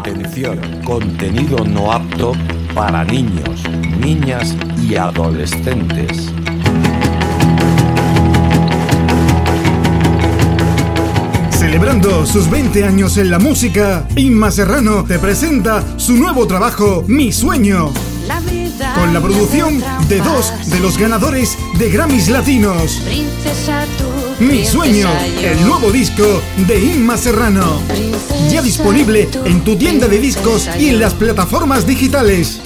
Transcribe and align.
Atención, 0.00 0.58
contenido 0.82 1.62
no 1.62 1.92
apto 1.92 2.32
para 2.74 3.04
niños, 3.04 3.62
niñas 3.98 4.56
y 4.82 4.94
adolescentes. 4.94 6.32
Celebrando 11.50 12.24
sus 12.24 12.48
20 12.48 12.82
años 12.82 13.18
en 13.18 13.30
la 13.30 13.38
música, 13.38 14.08
Inma 14.16 14.50
Serrano 14.50 15.04
te 15.04 15.18
presenta 15.18 15.84
su 15.98 16.16
nuevo 16.16 16.46
trabajo, 16.46 17.04
Mi 17.06 17.30
Sueño. 17.30 17.92
Con 18.94 19.12
la 19.12 19.20
producción 19.20 19.84
de 20.08 20.20
dos 20.20 20.70
de 20.70 20.80
los 20.80 20.96
ganadores 20.96 21.58
de 21.78 21.90
Grammys 21.90 22.30
Latinos. 22.30 23.02
Mi 24.40 24.64
Sueño, 24.64 25.10
el 25.42 25.66
nuevo 25.66 25.92
disco 25.92 26.24
de 26.66 26.80
Inma 26.82 27.18
Serrano. 27.18 27.78
Ya 28.50 28.62
disponible 28.62 29.28
en 29.44 29.62
tu 29.62 29.76
tienda 29.76 30.08
de 30.08 30.18
discos 30.18 30.66
y 30.78 30.88
en 30.88 30.98
las 30.98 31.12
plataformas 31.12 31.86
digitales. 31.86 32.58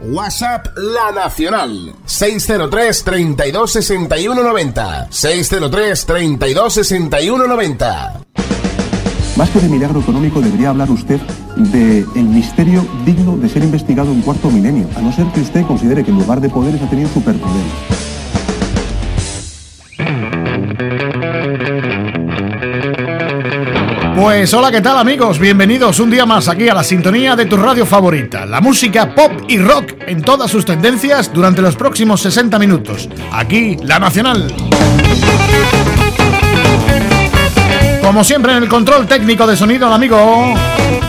WhatsApp 0.00 0.66
La 0.76 1.12
Nacional 1.12 1.94
603 2.06 3.04
32 3.04 3.72
61 3.72 4.42
90 4.42 5.08
603 5.10 6.06
32 6.06 6.72
61 6.72 7.46
90 7.46 8.20
Más 9.36 9.50
que 9.50 9.60
de 9.60 9.68
milagro 9.68 10.00
económico 10.00 10.40
debería 10.40 10.70
hablar 10.70 10.90
usted 10.90 11.20
de 11.56 11.98
el 12.16 12.24
misterio 12.24 12.84
digno 13.04 13.36
de 13.36 13.50
ser 13.50 13.62
investigado 13.62 14.10
en 14.10 14.22
cuarto 14.22 14.50
milenio, 14.50 14.88
a 14.96 15.02
no 15.02 15.12
ser 15.12 15.26
que 15.26 15.42
usted 15.42 15.66
considere 15.66 16.02
que 16.02 16.10
en 16.10 16.18
lugar 16.18 16.40
de 16.40 16.48
poderes 16.48 16.80
ha 16.80 16.88
tenido 16.88 17.10
superpoderes. 17.10 18.11
Pues 24.22 24.54
hola, 24.54 24.70
¿qué 24.70 24.80
tal 24.80 24.96
amigos? 24.98 25.40
Bienvenidos 25.40 25.98
un 25.98 26.08
día 26.08 26.24
más 26.24 26.46
aquí 26.46 26.68
a 26.68 26.74
la 26.74 26.84
sintonía 26.84 27.34
de 27.34 27.44
tu 27.44 27.56
radio 27.56 27.84
favorita, 27.84 28.46
la 28.46 28.60
música 28.60 29.12
pop 29.16 29.32
y 29.48 29.58
rock 29.58 29.94
en 30.06 30.22
todas 30.22 30.48
sus 30.48 30.64
tendencias 30.64 31.32
durante 31.32 31.60
los 31.60 31.74
próximos 31.74 32.20
60 32.20 32.56
minutos. 32.60 33.08
Aquí, 33.32 33.76
La 33.82 33.98
Nacional. 33.98 34.46
Como 38.00 38.22
siempre 38.22 38.52
en 38.52 38.62
el 38.62 38.68
control 38.68 39.08
técnico 39.08 39.44
de 39.44 39.56
sonido 39.56 39.88
el 39.88 39.92
amigo 39.92 40.54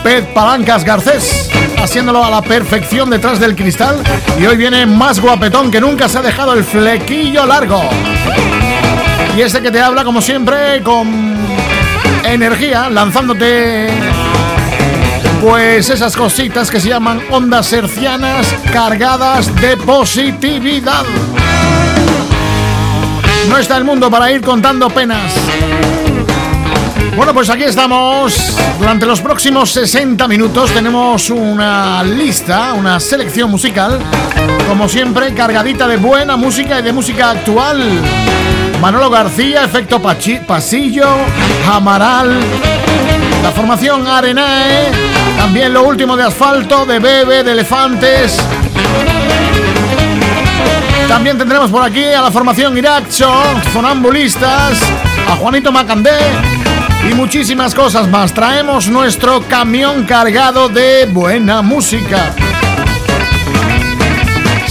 Pet 0.02 0.34
Palancas 0.34 0.82
Garcés, 0.82 1.48
haciéndolo 1.78 2.24
a 2.24 2.30
la 2.30 2.42
perfección 2.42 3.10
detrás 3.10 3.38
del 3.38 3.54
cristal 3.54 4.02
y 4.40 4.44
hoy 4.44 4.56
viene 4.56 4.86
más 4.86 5.20
guapetón 5.20 5.70
que 5.70 5.80
nunca 5.80 6.08
se 6.08 6.18
ha 6.18 6.22
dejado 6.22 6.52
el 6.54 6.64
flequillo 6.64 7.46
largo. 7.46 7.80
Y 9.36 9.40
este 9.40 9.62
que 9.62 9.70
te 9.70 9.80
habla 9.80 10.02
como 10.02 10.20
siempre 10.20 10.82
con 10.82 11.44
energía 12.24 12.88
lanzándote 12.90 13.88
pues 15.40 15.90
esas 15.90 16.16
cositas 16.16 16.70
que 16.70 16.80
se 16.80 16.88
llaman 16.88 17.20
ondas 17.30 17.72
hercianas 17.72 18.46
cargadas 18.72 19.54
de 19.60 19.76
positividad. 19.76 21.04
No 23.48 23.58
está 23.58 23.76
el 23.76 23.84
mundo 23.84 24.10
para 24.10 24.32
ir 24.32 24.40
contando 24.40 24.88
penas. 24.88 25.32
Bueno, 27.16 27.32
pues 27.34 27.50
aquí 27.50 27.64
estamos. 27.64 28.56
Durante 28.78 29.06
los 29.06 29.20
próximos 29.20 29.70
60 29.70 30.26
minutos 30.26 30.70
tenemos 30.72 31.30
una 31.30 32.02
lista, 32.02 32.72
una 32.72 32.98
selección 32.98 33.50
musical, 33.50 34.00
como 34.66 34.88
siempre, 34.88 35.32
cargadita 35.34 35.86
de 35.86 35.98
buena 35.98 36.36
música 36.36 36.80
y 36.80 36.82
de 36.82 36.92
música 36.92 37.30
actual. 37.30 37.82
Manolo 38.84 39.08
García, 39.08 39.64
Efecto 39.64 39.98
Pasillo, 39.98 41.08
Amaral, 41.72 42.38
la 43.42 43.50
formación 43.50 44.06
Arenae, 44.06 44.90
también 45.38 45.72
lo 45.72 45.84
último 45.84 46.14
de 46.18 46.24
Asfalto, 46.24 46.84
de 46.84 46.98
Bebe, 46.98 47.42
de 47.42 47.52
Elefantes. 47.52 48.38
También 51.08 51.38
tendremos 51.38 51.70
por 51.70 51.82
aquí 51.82 52.04
a 52.04 52.20
la 52.20 52.30
formación 52.30 52.76
Iracho, 52.76 53.32
Sonambulistas, 53.72 54.78
a 55.30 55.36
Juanito 55.36 55.72
Macandé 55.72 56.18
y 57.10 57.14
muchísimas 57.14 57.74
cosas 57.74 58.06
más. 58.06 58.34
Traemos 58.34 58.88
nuestro 58.88 59.40
camión 59.48 60.04
cargado 60.04 60.68
de 60.68 61.06
buena 61.06 61.62
música. 61.62 62.34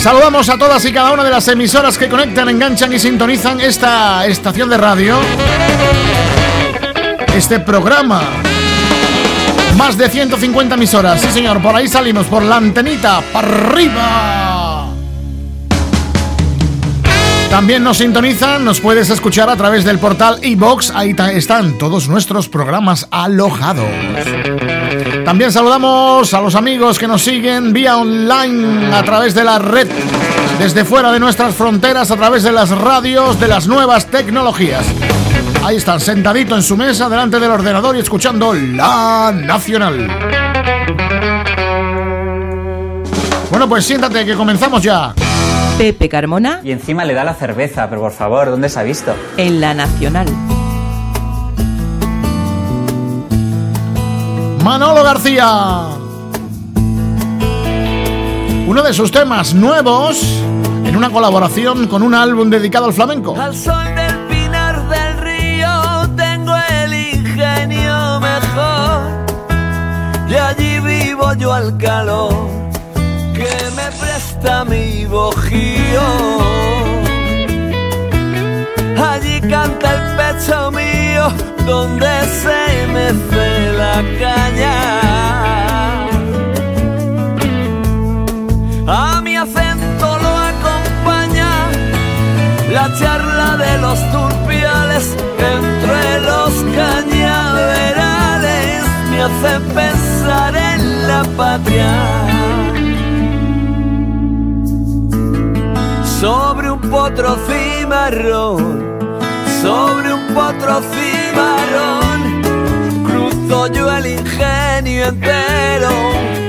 Saludamos 0.03 0.49
a 0.49 0.57
todas 0.57 0.83
y 0.83 0.91
cada 0.91 1.13
una 1.13 1.23
de 1.23 1.29
las 1.29 1.47
emisoras 1.47 1.97
que 1.97 2.09
conectan, 2.09 2.49
enganchan 2.49 2.91
y 2.91 2.99
sintonizan 2.99 3.61
esta 3.61 4.25
estación 4.27 4.69
de 4.69 4.75
radio. 4.75 5.15
Este 7.33 7.61
programa. 7.61 8.21
Más 9.77 9.97
de 9.97 10.09
150 10.09 10.75
emisoras. 10.75 11.21
Sí, 11.21 11.31
señor, 11.31 11.61
por 11.61 11.73
ahí 11.73 11.87
salimos, 11.87 12.25
por 12.25 12.43
la 12.43 12.57
antenita, 12.57 13.21
para 13.31 13.47
arriba. 13.47 14.87
También 17.49 17.81
nos 17.81 17.99
sintonizan, 17.99 18.65
nos 18.65 18.81
puedes 18.81 19.09
escuchar 19.09 19.49
a 19.49 19.55
través 19.55 19.85
del 19.85 19.99
portal 19.99 20.37
iBox. 20.41 20.91
Ahí 20.93 21.15
están 21.33 21.77
todos 21.77 22.09
nuestros 22.09 22.49
programas 22.49 23.07
alojados. 23.09 23.87
También 25.25 25.51
saludamos 25.51 26.33
a 26.33 26.41
los 26.41 26.55
amigos 26.55 26.99
que 26.99 27.07
nos 27.07 27.21
siguen 27.21 27.73
vía 27.73 27.97
online 27.97 28.93
a 28.93 29.03
través 29.03 29.33
de 29.33 29.43
la 29.43 29.59
red, 29.59 29.87
desde 30.59 30.85
fuera 30.85 31.11
de 31.11 31.19
nuestras 31.19 31.55
fronteras, 31.55 32.11
a 32.11 32.17
través 32.17 32.43
de 32.43 32.51
las 32.51 32.69
radios 32.69 33.39
de 33.39 33.47
las 33.47 33.67
nuevas 33.67 34.07
tecnologías. 34.07 34.85
Ahí 35.63 35.77
están, 35.77 35.99
sentadito 35.99 36.55
en 36.55 36.63
su 36.63 36.75
mesa, 36.75 37.07
delante 37.09 37.39
del 37.39 37.51
ordenador 37.51 37.95
y 37.95 37.99
escuchando 37.99 38.53
La 38.53 39.31
Nacional. 39.33 40.09
Bueno, 43.49 43.69
pues 43.69 43.85
siéntate 43.85 44.25
que 44.25 44.35
comenzamos 44.35 44.81
ya. 44.83 45.13
Pepe 45.77 46.09
Carmona. 46.09 46.59
Y 46.63 46.71
encima 46.71 47.05
le 47.05 47.13
da 47.13 47.23
la 47.23 47.33
cerveza, 47.33 47.89
pero 47.89 48.01
por 48.01 48.11
favor, 48.11 48.49
¿dónde 48.49 48.69
se 48.69 48.79
ha 48.79 48.83
visto? 48.83 49.15
En 49.37 49.61
La 49.61 49.73
Nacional. 49.73 50.27
Manolo 54.63 55.03
García. 55.03 55.89
Uno 58.65 58.81
de 58.81 58.93
sus 58.93 59.11
temas 59.11 59.53
nuevos 59.53 60.23
en 60.85 60.95
una 60.95 61.09
colaboración 61.09 61.87
con 61.87 62.01
un 62.01 62.13
álbum 62.13 62.49
dedicado 62.49 62.85
al 62.85 62.93
flamenco. 62.93 63.35
Al 63.37 63.53
sol 63.53 63.83
del 63.93 64.17
pinar 64.29 64.87
del 64.87 65.17
río 65.17 66.09
tengo 66.15 66.55
el 66.81 66.93
ingenio 66.93 68.21
mejor 68.21 69.25
y 70.29 70.33
allí 70.35 70.79
vivo 70.79 71.33
yo 71.33 71.51
al 71.51 71.77
calor 71.77 72.33
que 73.33 73.49
me 73.75 73.91
presta 73.99 74.63
mi 74.63 75.05
bojío. 75.05 76.82
Allí 78.97 79.39
canta 79.41 79.95
el 79.95 80.01
pecho 80.17 80.71
mío 80.71 81.31
donde 81.65 82.07
se 82.41 82.87
mece 82.87 83.73
la 83.73 84.03
caña. 84.19 85.01
A 88.87 89.21
mi 89.21 89.37
acento 89.37 90.17
lo 90.23 90.37
acompaña 90.51 91.51
la 92.71 92.85
charla 92.99 93.57
de 93.57 93.77
los 93.79 93.99
turpiales 94.11 95.15
entre 95.39 96.19
los 96.21 96.53
cañaverales. 96.75 98.83
Me 99.09 99.21
hace 99.21 99.59
pensar 99.73 100.55
en 100.55 101.07
la 101.07 101.23
patria. 101.37 101.91
Sobre 106.19 106.71
un 106.71 106.79
potro 106.79 107.35
sobre 109.61 110.13
un 110.13 110.33
potro 110.33 110.81
cimarrón 110.93 112.41
cruzo 113.03 113.67
yo 113.73 113.91
el 113.97 114.05
ingenio 114.05 115.07
entero 115.07 115.91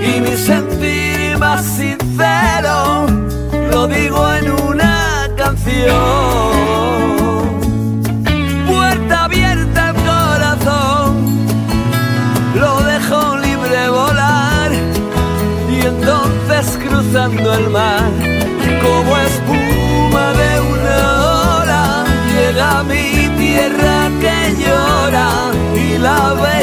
y 0.00 0.20
mi 0.20 0.36
sentir 0.36 1.36
más 1.38 1.64
sincero 1.64 3.06
lo 3.72 3.88
digo 3.88 4.32
en 4.34 4.52
una 4.70 5.28
canción. 5.36 5.82
Puerta 8.68 9.24
abierta 9.24 9.88
al 9.88 9.94
corazón, 9.94 11.46
lo 12.54 12.80
dejo 12.84 13.36
libre 13.38 13.88
volar 13.88 14.70
y 15.68 15.80
entonces 15.84 16.78
cruzando 16.86 17.54
el 17.54 17.70
mar 17.70 18.10
como 18.82 19.16
espuma 19.18 19.73
mi 22.88 23.28
tierra 23.38 24.10
llora 24.58 25.28
y 25.74 25.98
la 25.98 26.34
ves 26.34 26.53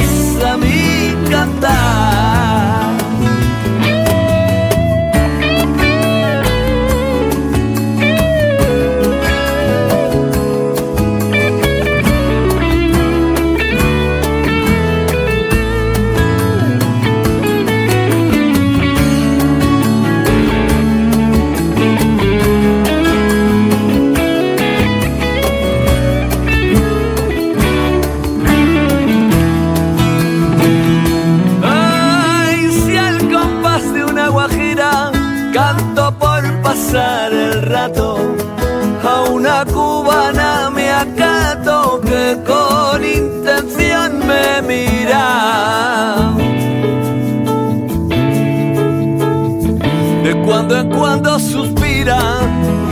Cuando 50.89 51.37
suspira 51.37 52.17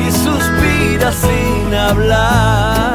y 0.07 0.11
suspira 0.11 1.11
sin 1.11 1.73
hablar. 1.73 2.93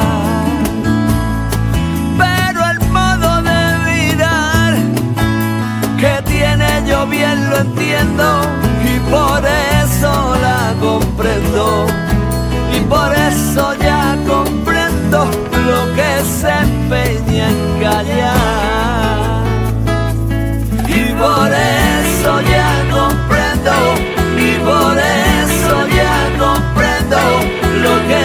Pero 2.17 2.61
el 2.71 2.81
modo 2.91 3.43
de 3.43 3.61
mirar 3.87 4.75
que 5.99 6.23
tiene 6.31 6.85
yo 6.87 7.07
bien 7.09 7.51
lo 7.51 7.57
entiendo 7.59 8.43
y 8.85 9.01
por 9.11 9.43
eso 9.83 10.37
la 10.41 10.75
comprendo 10.81 11.87
y 12.73 12.81
por 12.83 13.13
eso 13.15 13.75
ya 13.81 14.17
comprendo 14.29 15.25
lo 15.67 15.95
que 15.97 16.23
se 16.41 16.51
empeña 16.51 17.49
en 17.49 17.81
callar. 17.81 18.84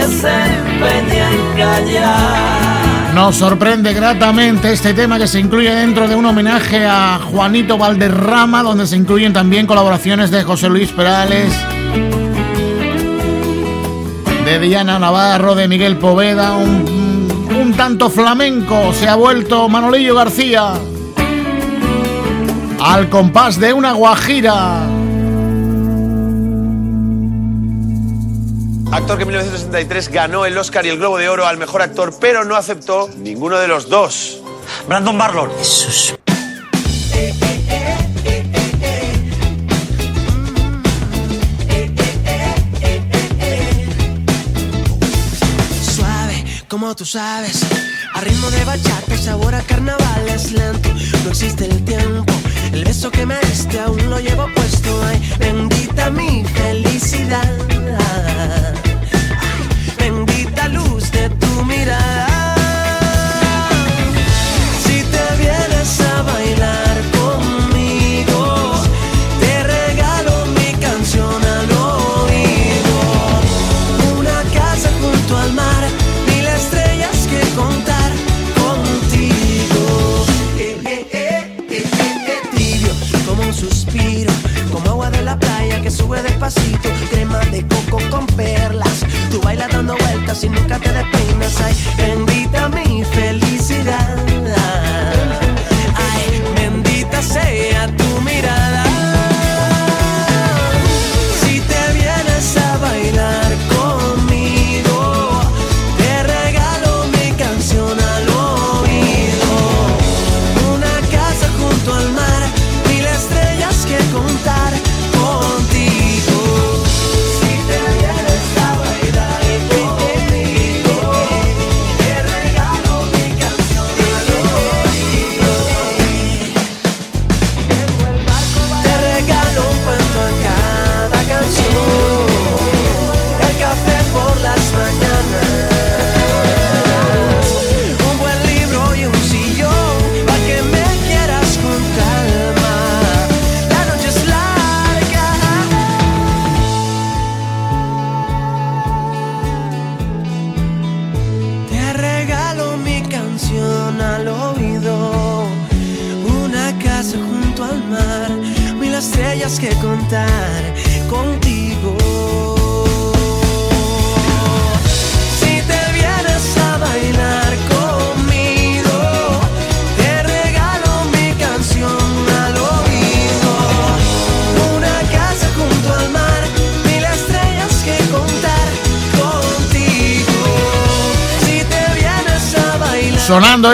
Se 0.10 0.28
empeña 0.28 1.32
en 1.32 1.58
callar. 1.58 3.14
Nos 3.14 3.36
sorprende 3.36 3.94
gratamente 3.94 4.72
este 4.72 4.94
tema 4.94 5.18
que 5.18 5.28
se 5.28 5.40
incluye 5.40 5.74
dentro 5.74 6.08
de 6.08 6.16
un 6.16 6.26
homenaje 6.26 6.86
a 6.86 7.20
Juanito 7.20 7.78
Valderrama, 7.78 8.64
donde 8.64 8.88
se 8.88 8.96
incluyen 8.96 9.34
también 9.34 9.66
colaboraciones 9.66 10.32
de 10.32 10.44
José 10.44 10.70
Luis 10.70 10.92
Perales, 10.92 11.54
de 14.46 14.60
Diana 14.60 15.00
Navarro, 15.00 15.56
de 15.56 15.68
Miguel 15.68 15.98
Poveda, 15.98 16.56
un, 16.56 17.50
un 17.60 17.74
tanto 17.74 18.10
flamenco 18.10 18.94
se 18.94 19.08
ha 19.08 19.16
vuelto 19.16 19.68
Manolillo 19.70 20.16
García. 20.16 20.74
Al 22.80 23.10
compás 23.10 23.60
de 23.60 23.74
una 23.74 23.94
guajira. 23.94 24.99
Actor 28.92 29.18
que 29.18 29.24
en 29.24 29.30
1963 29.30 30.10
ganó 30.10 30.46
el 30.46 30.58
Oscar 30.58 30.84
y 30.86 30.90
el 30.90 30.98
Globo 30.98 31.20
de 31.20 31.30
Oro 31.30 31.46
al 31.46 31.58
mejor 31.58 31.84
actor, 31.84 32.12
pero 32.20 32.44
no 32.44 32.56
aceptó 32.56 33.08
ninguno 33.18 33.60
de 33.60 33.68
los 33.68 33.88
dos. 33.88 34.42
Brandon 34.88 35.16
Barlon. 35.16 35.52
Suave, 35.62 36.19
tú 46.96 47.06
sabes. 47.06 47.62
A 48.14 48.22
ritmo 48.22 48.50
de 48.52 48.64
bachata, 48.66 49.18
sabor 49.18 49.54
a 49.54 49.62
carnaval 49.62 50.28
es 50.28 50.52
lento. 50.52 50.90
No 51.24 51.30
existe 51.30 51.66
el 51.66 51.84
tiempo. 51.84 52.34
El 52.72 52.84
beso 52.84 53.12
que 53.12 53.26
me 53.26 53.40
diste 53.42 53.80
aún 53.80 54.10
lo 54.10 54.20
llevo 54.20 54.48
puesto. 54.56 54.90
Ay, 55.04 55.20
bendita 55.40 56.10
mi 56.10 56.44
felicidad. 56.46 57.52
Bendita 59.98 60.68
luz 60.70 61.12
de 61.12 61.30
tu 61.30 61.66
mirada. 61.66 62.56
Si 64.84 65.04
te 65.04 65.26
vienes 65.38 66.02
a 66.02 66.22
bailar 66.24 66.69
despacito, 86.50 86.90
crema 87.12 87.40
de 87.46 87.66
coco 87.68 88.00
con 88.10 88.26
perlas. 88.28 89.06
Tú 89.32 89.42
bailas 89.42 89.72
dando 89.72 89.96
vueltas 89.98 90.44
y 90.44 90.50
nunca 90.50 90.80
te 90.80 90.92
despeinas. 90.92 91.62
Ay, 91.62 91.76
bendita 91.98 92.70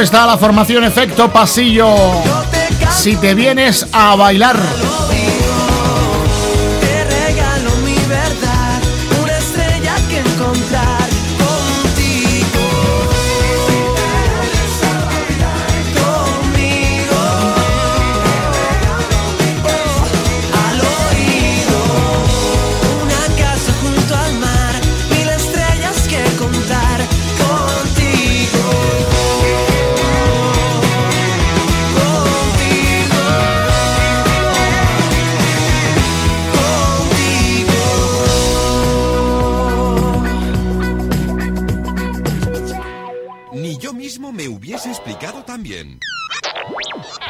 Está 0.02 0.26
la 0.26 0.38
formación 0.38 0.84
Efecto 0.84 1.32
Pasillo. 1.32 1.96
Si 2.92 3.16
te 3.16 3.34
vienes 3.34 3.88
a 3.94 4.16
bailar. 4.16 4.58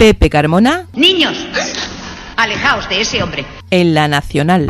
Pepe 0.06 0.30
Carmona 0.30 0.86
Niños, 0.94 1.36
alejaos 2.38 2.88
de 2.90 3.02
ese 3.02 3.24
hombre. 3.24 3.44
en 3.72 3.96
La 3.96 4.08
Nacional. 4.08 4.68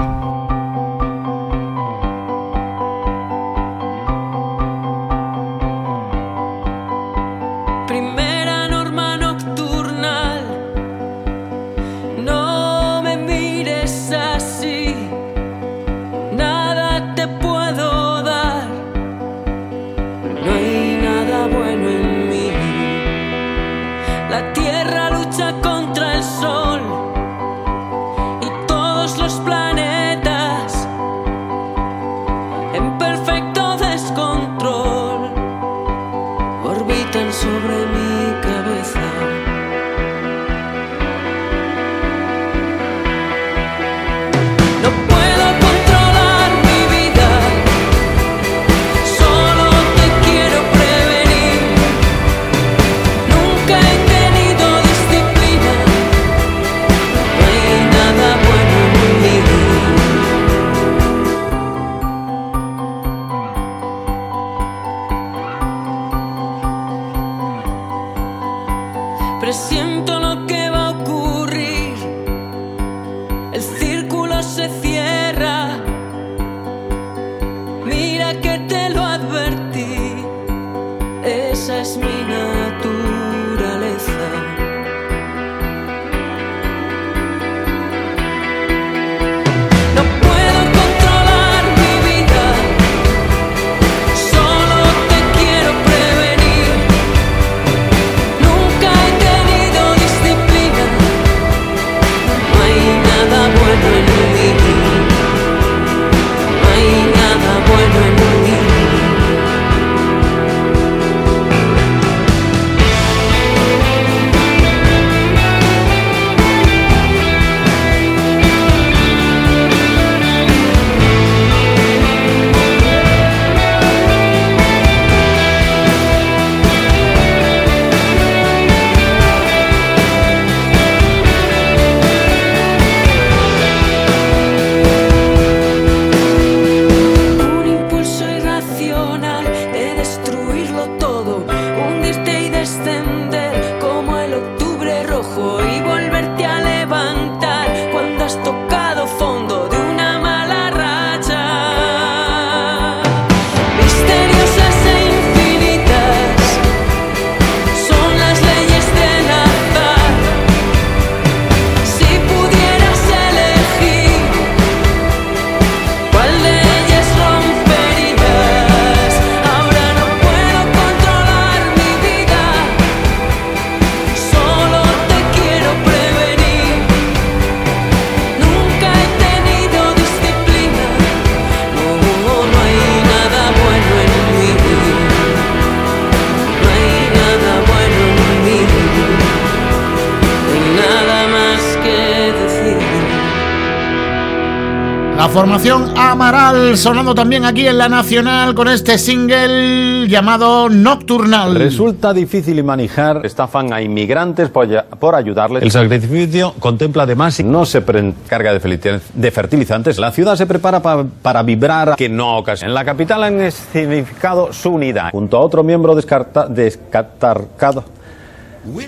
Formación 195.35 195.97
Amaral 195.97 196.77
sonando 196.77 197.13
también 197.13 197.43
aquí 197.43 197.67
en 197.67 197.77
la 197.77 197.89
Nacional 197.89 198.55
con 198.55 198.69
este 198.69 198.97
single 198.97 200.07
llamado 200.07 200.69
Nocturnal. 200.69 201.55
Resulta 201.55 202.13
difícil 202.13 202.63
manejar, 202.63 203.25
estafan 203.25 203.73
a 203.73 203.81
inmigrantes 203.81 204.47
por, 204.49 205.13
ayudarles. 205.13 205.61
El 205.61 205.71
sacrificio 205.71 206.53
contempla 206.57 207.03
además 207.03 207.37
no 207.43 207.65
se 207.65 207.83
carga 208.29 208.53
de 208.53 209.31
fertilizantes. 209.31 209.99
La 209.99 210.13
ciudad 210.13 210.37
se 210.37 210.45
prepara 210.45 210.81
para 210.81 211.43
vibrar 211.43 211.97
que 211.97 212.07
no 212.07 212.37
ocasiona. 212.37 212.69
En 212.69 212.73
la 212.73 212.85
capital 212.85 213.21
han 213.25 213.51
significado 213.51 214.53
su 214.53 214.69
unidad 214.69 215.11
junto 215.11 215.35
a 215.35 215.41
otro 215.41 215.65
miembro 215.65 215.95
descarta, 215.95 216.47
descartado. 216.47 217.83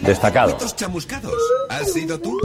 Destacado. 0.01 0.56
¿Has 1.70 1.92
sido 1.92 2.18
tú? 2.18 2.39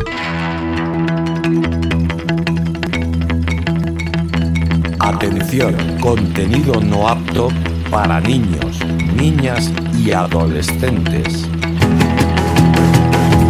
Atención, 5.23 5.77
contenido 6.01 6.81
no 6.81 7.07
apto 7.07 7.47
para 7.93 8.19
niños, 8.19 8.81
niñas 9.15 9.71
y 9.97 10.11
adolescentes. 10.11 11.47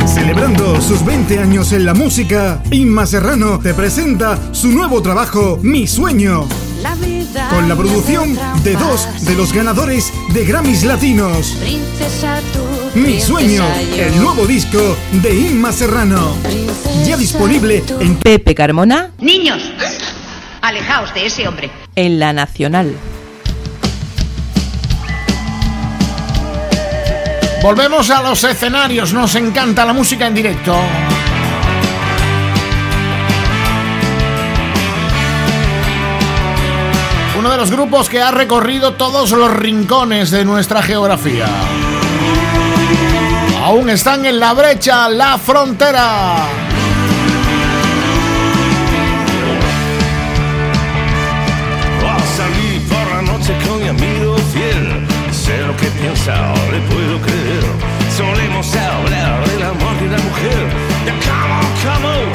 Celebrando 0.05 0.79
sus 0.83 1.03
20 1.03 1.39
años 1.39 1.73
en 1.73 1.87
la 1.87 1.95
música, 1.95 2.63
Inma 2.71 3.07
Serrano 3.07 3.59
te 3.59 3.73
presenta 3.73 4.39
su 4.53 4.69
nuevo 4.69 5.01
trabajo, 5.01 5.61
Mi 5.63 5.87
Sueño. 5.87 6.47
Con 7.49 7.71
la 7.71 7.75
producción 7.75 8.39
de 8.63 8.75
dos 8.75 9.09
de 9.25 9.35
los 9.35 9.55
ganadores 9.55 10.13
de 10.35 10.45
Grammys 10.45 10.85
Latinos. 10.85 11.57
Mi 12.95 13.19
Sueño, 13.19 13.65
el 13.97 14.23
nuevo 14.23 14.47
disco 14.47 14.95
de 15.23 15.35
Inma 15.35 15.73
Serrano. 15.73 16.37
Ya 17.07 17.17
disponible 17.17 17.83
en 17.99 18.17
Pepe 18.17 18.55
Carmona. 18.55 19.13
Niños, 19.19 19.63
Alejaos 20.63 21.13
de 21.13 21.27
ese 21.27 21.49
hombre. 21.49 21.71
En 21.97 22.21
la 22.21 22.33
Nacional. 22.33 22.97
Volvemos 27.61 28.11
a 28.11 28.23
los 28.23 28.45
escenarios, 28.45 29.13
nos 29.13 29.35
encanta 29.35 29.85
la 29.85 29.93
música 29.93 30.29
en 30.29 30.35
directo. 30.35 30.77
Uno 37.37 37.51
de 37.51 37.57
los 37.57 37.73
grupos 37.73 38.09
que 38.09 38.21
ha 38.21 38.31
recorrido 38.31 38.95
todos 38.95 39.33
los 39.33 39.53
rincones 39.53 40.31
de 40.31 40.45
nuestra 40.45 40.81
geografía. 40.81 41.47
Aún 43.65 43.91
están 43.91 44.27
en 44.27 44.39
la 44.39 44.53
brecha, 44.53 45.09
la 45.09 45.39
frontera. 45.39 46.72
Que 55.77 55.87
piensa, 56.01 56.35
le 56.71 56.81
puedo 56.93 57.21
creer. 57.21 57.65
Solemos 58.17 58.75
hablar 58.77 59.47
del 59.49 59.63
amor 59.63 59.99
de 60.01 60.07
una 60.09 60.19
mujer. 60.19 60.69
Ya, 61.07 61.15
come 61.27 61.53
on, 61.53 61.67
come 61.83 62.07
on, 62.07 62.32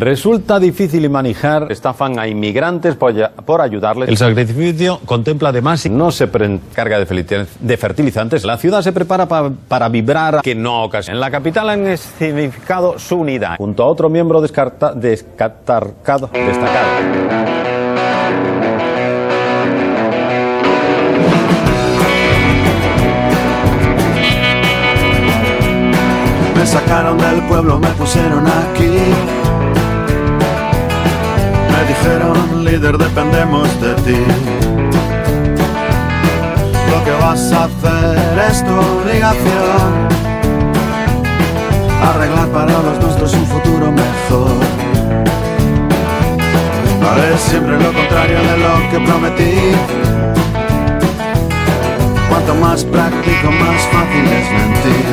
Resulta 0.00 0.58
difícil 0.58 1.10
manejar, 1.10 1.70
estafan 1.70 2.18
a 2.18 2.26
inmigrantes 2.26 2.94
por, 2.96 3.12
por 3.44 3.60
ayudarles. 3.60 4.08
El 4.08 4.16
sacrificio 4.16 4.98
contempla 5.04 5.50
además 5.50 5.86
no 5.90 6.10
se 6.10 6.26
carga 6.74 6.98
de, 6.98 7.04
fertilizantes. 7.76 8.44
La 8.46 8.56
ciudad 8.56 8.80
se 8.80 8.92
prepara 8.92 9.26
pa- 9.26 9.50
para 9.68 9.90
vibrar 9.90 10.40
que 10.40 10.54
no 10.54 10.84
ocasiona. 10.84 11.16
En 11.16 11.20
la 11.20 11.30
capital 11.30 11.68
han 11.68 11.98
significado 11.98 12.98
su 12.98 13.16
unidad, 13.16 13.56
junto 13.58 13.82
a 13.82 13.86
otro 13.88 14.08
miembro 14.08 14.40
descarta, 14.40 14.94
descatarcado- 14.94 16.30
destacado. 16.32 18.00
Me 26.56 26.66
sacaron 26.66 27.16
del 27.18 27.40
pueblo, 27.48 27.78
me 27.78 27.88
pusieron 27.90 28.46
aquí. 28.46 28.90
Me 31.80 31.86
dijeron, 31.86 32.62
líder, 32.62 32.98
dependemos 32.98 33.68
de 33.80 33.94
ti. 34.02 34.18
Lo 36.90 37.04
que 37.04 37.10
vas 37.22 37.52
a 37.52 37.64
hacer 37.64 38.38
es 38.50 38.62
tu 38.62 38.70
obligación. 38.70 40.08
Arreglar 42.02 42.48
para 42.48 42.72
los 42.72 42.98
nuestros 43.00 43.32
un 43.32 43.46
futuro 43.46 43.90
mejor. 43.92 44.60
Haré 47.10 47.38
siempre 47.38 47.78
lo 47.78 47.92
contrario 47.94 48.38
de 48.42 48.58
lo 48.58 48.90
que 48.90 49.00
prometí. 49.06 49.72
Cuanto 52.28 52.54
más 52.56 52.84
práctico, 52.84 53.50
más 53.52 53.80
fácil 53.90 54.26
es 54.38 54.50
mentir. 54.60 55.06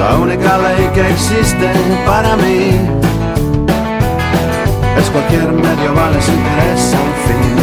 La 0.00 0.16
única 0.18 0.58
ley 0.58 0.90
que 0.94 1.10
existe 1.10 1.70
para 2.04 2.34
mí 2.36 3.00
cualquier 5.12 5.52
medio 5.52 5.94
vale 5.94 6.20
si 6.20 6.32
interesa 6.32 6.98
al 6.98 7.14
fin. 7.26 7.56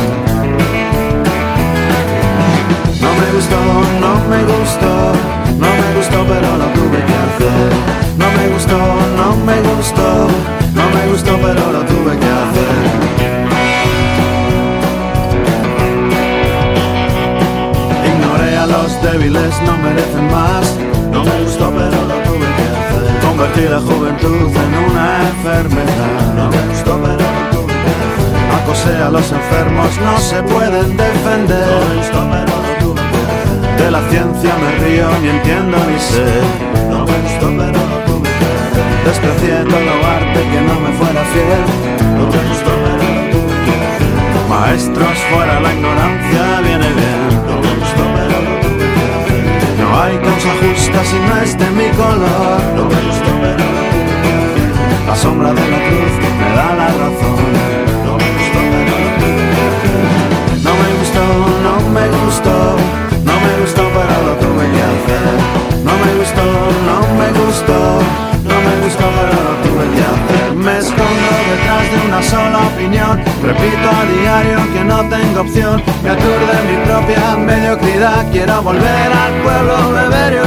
No 3.02 3.10
me 3.20 3.28
gustó, 3.36 3.60
no 4.04 4.14
me 4.30 4.40
gustó, 4.44 4.94
no 5.64 5.70
me 5.82 5.90
gustó, 5.98 6.26
pero 6.28 6.58
lo 6.58 6.68
tuve 6.78 7.00
que 7.08 7.16
hacer. 7.26 7.70
No 8.18 8.28
me 8.38 8.48
gustó, 8.54 8.78
no 9.20 9.36
me 9.46 9.58
gustó, 9.62 10.28
no 10.74 10.90
me 10.96 11.08
gustó, 11.12 11.38
pero 11.38 11.72
lo 11.72 11.82
tuve 11.86 12.18
que 12.18 12.30
hacer. 12.42 12.76
Ignoré 18.12 18.58
a 18.58 18.66
los 18.68 19.02
débiles, 19.02 19.62
no 19.66 19.78
merecen 19.78 20.32
más. 20.32 20.76
No 21.12 21.24
me 21.24 21.42
gustó, 21.44 21.72
pero 21.72 22.02
lo 22.12 22.16
tuve 22.28 22.47
Convertí 23.38 23.70
la 23.70 23.80
juventud 23.80 24.50
en 24.50 24.92
una 24.92 25.30
enfermedad. 25.30 26.34
No 26.36 26.50
me 26.50 26.58
gustó, 26.70 27.00
pero. 27.04 27.28
Acosé 28.58 28.98
a 28.98 29.10
los 29.12 29.32
enfermos, 29.32 29.90
no 30.04 30.18
se 30.18 30.42
pueden 30.42 30.98
defender. 30.98 31.68
No 31.70 31.88
me 31.88 31.96
gustó, 31.98 32.28
pero 32.32 32.56
lo. 32.82 33.84
De 33.84 33.92
la 33.92 34.02
ciencia 34.10 34.56
me 34.58 34.84
río, 34.84 35.08
ni 35.22 35.30
entiendo 35.30 35.78
ni 35.88 36.00
sé. 36.00 36.26
No 36.90 37.06
me 37.06 37.18
gustó, 37.26 37.48
pero 37.62 37.78
lo. 37.78 39.06
Desprecié 39.06 39.58
todo 39.70 39.94
arte 40.18 40.40
que 40.52 40.62
no 40.70 40.76
me 40.82 40.92
fuera 40.98 41.24
fiel. 41.32 41.64
No 42.18 42.24
me 42.34 42.42
gustó, 42.50 42.72
pero. 42.86 44.50
Maestros 44.50 45.18
fuera 45.32 45.60
la 45.60 45.74
ignorancia 45.76 46.62
viene 46.64 46.92
bien. 46.96 47.17
No 49.90 50.02
hay 50.02 50.18
cosa 50.18 50.52
justa 50.62 51.04
si 51.06 51.18
no 51.20 51.42
es 51.42 51.58
de 51.58 51.70
mi 51.72 51.90
color. 51.96 52.62
No 52.76 52.86
me 52.86 53.02
gustó, 53.08 53.32
pero. 53.42 53.66
La 55.08 55.16
sombra 55.16 55.54
de 55.54 55.68
la 55.74 55.78
cruz 55.88 56.14
me 56.40 56.50
da 56.56 56.76
la 56.76 56.88
razón. 56.88 57.52
No 58.06 58.18
me 58.18 58.30
gustó, 58.38 58.60
pero. 58.74 58.96
No 60.66 60.72
me 60.82 60.90
gustó, 61.00 61.24
no 61.68 61.74
me 61.96 62.06
gustó. 62.20 62.56
No 63.24 63.34
me 63.46 63.52
gustó, 63.62 63.84
pero 63.96 64.16
lo 64.28 64.34
tuve 64.44 64.66
que 64.74 64.82
hacer. 64.92 65.36
No 65.88 65.94
me 66.04 66.12
gustó, 66.20 66.46
no 66.90 66.98
me 67.20 67.28
gustó. 67.40 67.78
No 68.44 68.56
me 68.66 68.74
gustó, 68.84 69.06
pero 69.16 69.47
Me 70.58 70.80
escondo 70.80 71.30
detrás 71.52 71.92
de 71.92 72.08
una 72.08 72.24
sola 72.24 72.68
opinión. 72.74 73.22
Repito 73.44 73.90
a 73.90 74.06
diario 74.06 74.58
que 74.74 74.84
no 74.84 75.08
tengo 75.08 75.42
opción. 75.42 75.84
Me 76.04 76.10
aturde 76.10 76.54
mi 76.68 76.84
propia 76.86 77.38
mediocridad. 77.38 78.26
Quiero 78.32 78.64
volver 78.64 79.12
al 79.12 79.34
pueblo, 79.44 79.92
beber 79.92 80.47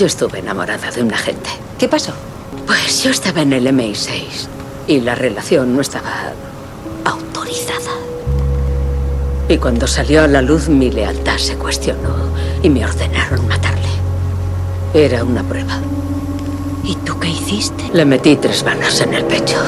yo 0.00 0.06
estuve 0.06 0.38
enamorada 0.38 0.90
de 0.90 1.02
un 1.02 1.12
agente. 1.12 1.50
¿Qué 1.78 1.86
pasó? 1.86 2.12
Pues 2.66 3.04
yo 3.04 3.10
estaba 3.10 3.42
en 3.42 3.52
el 3.52 3.66
MI6 3.66 4.48
y 4.86 5.02
la 5.02 5.14
relación 5.14 5.76
no 5.76 5.82
estaba 5.82 6.32
autorizada. 7.04 7.90
Y 9.46 9.58
cuando 9.58 9.86
salió 9.86 10.22
a 10.22 10.26
la 10.26 10.40
luz 10.40 10.70
mi 10.70 10.90
lealtad 10.90 11.36
se 11.36 11.56
cuestionó 11.56 12.32
y 12.62 12.70
me 12.70 12.82
ordenaron 12.82 13.46
matarle. 13.46 13.90
Era 14.94 15.22
una 15.22 15.42
prueba. 15.42 15.78
¿Y 16.82 16.96
tú 16.96 17.20
qué 17.20 17.28
hiciste? 17.28 17.90
Le 17.92 18.06
metí 18.06 18.36
tres 18.36 18.62
balas 18.62 19.02
en 19.02 19.12
el 19.12 19.26
pecho. 19.26 19.58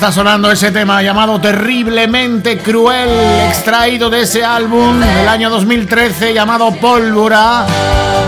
Está 0.00 0.12
sonando 0.12 0.50
ese 0.50 0.70
tema 0.70 1.02
llamado 1.02 1.38
Terriblemente 1.38 2.56
Cruel, 2.56 3.10
extraído 3.50 4.08
de 4.08 4.22
ese 4.22 4.42
álbum 4.42 4.98
del 4.98 5.28
año 5.28 5.50
2013 5.50 6.32
llamado 6.32 6.74
Pólvora, 6.76 7.66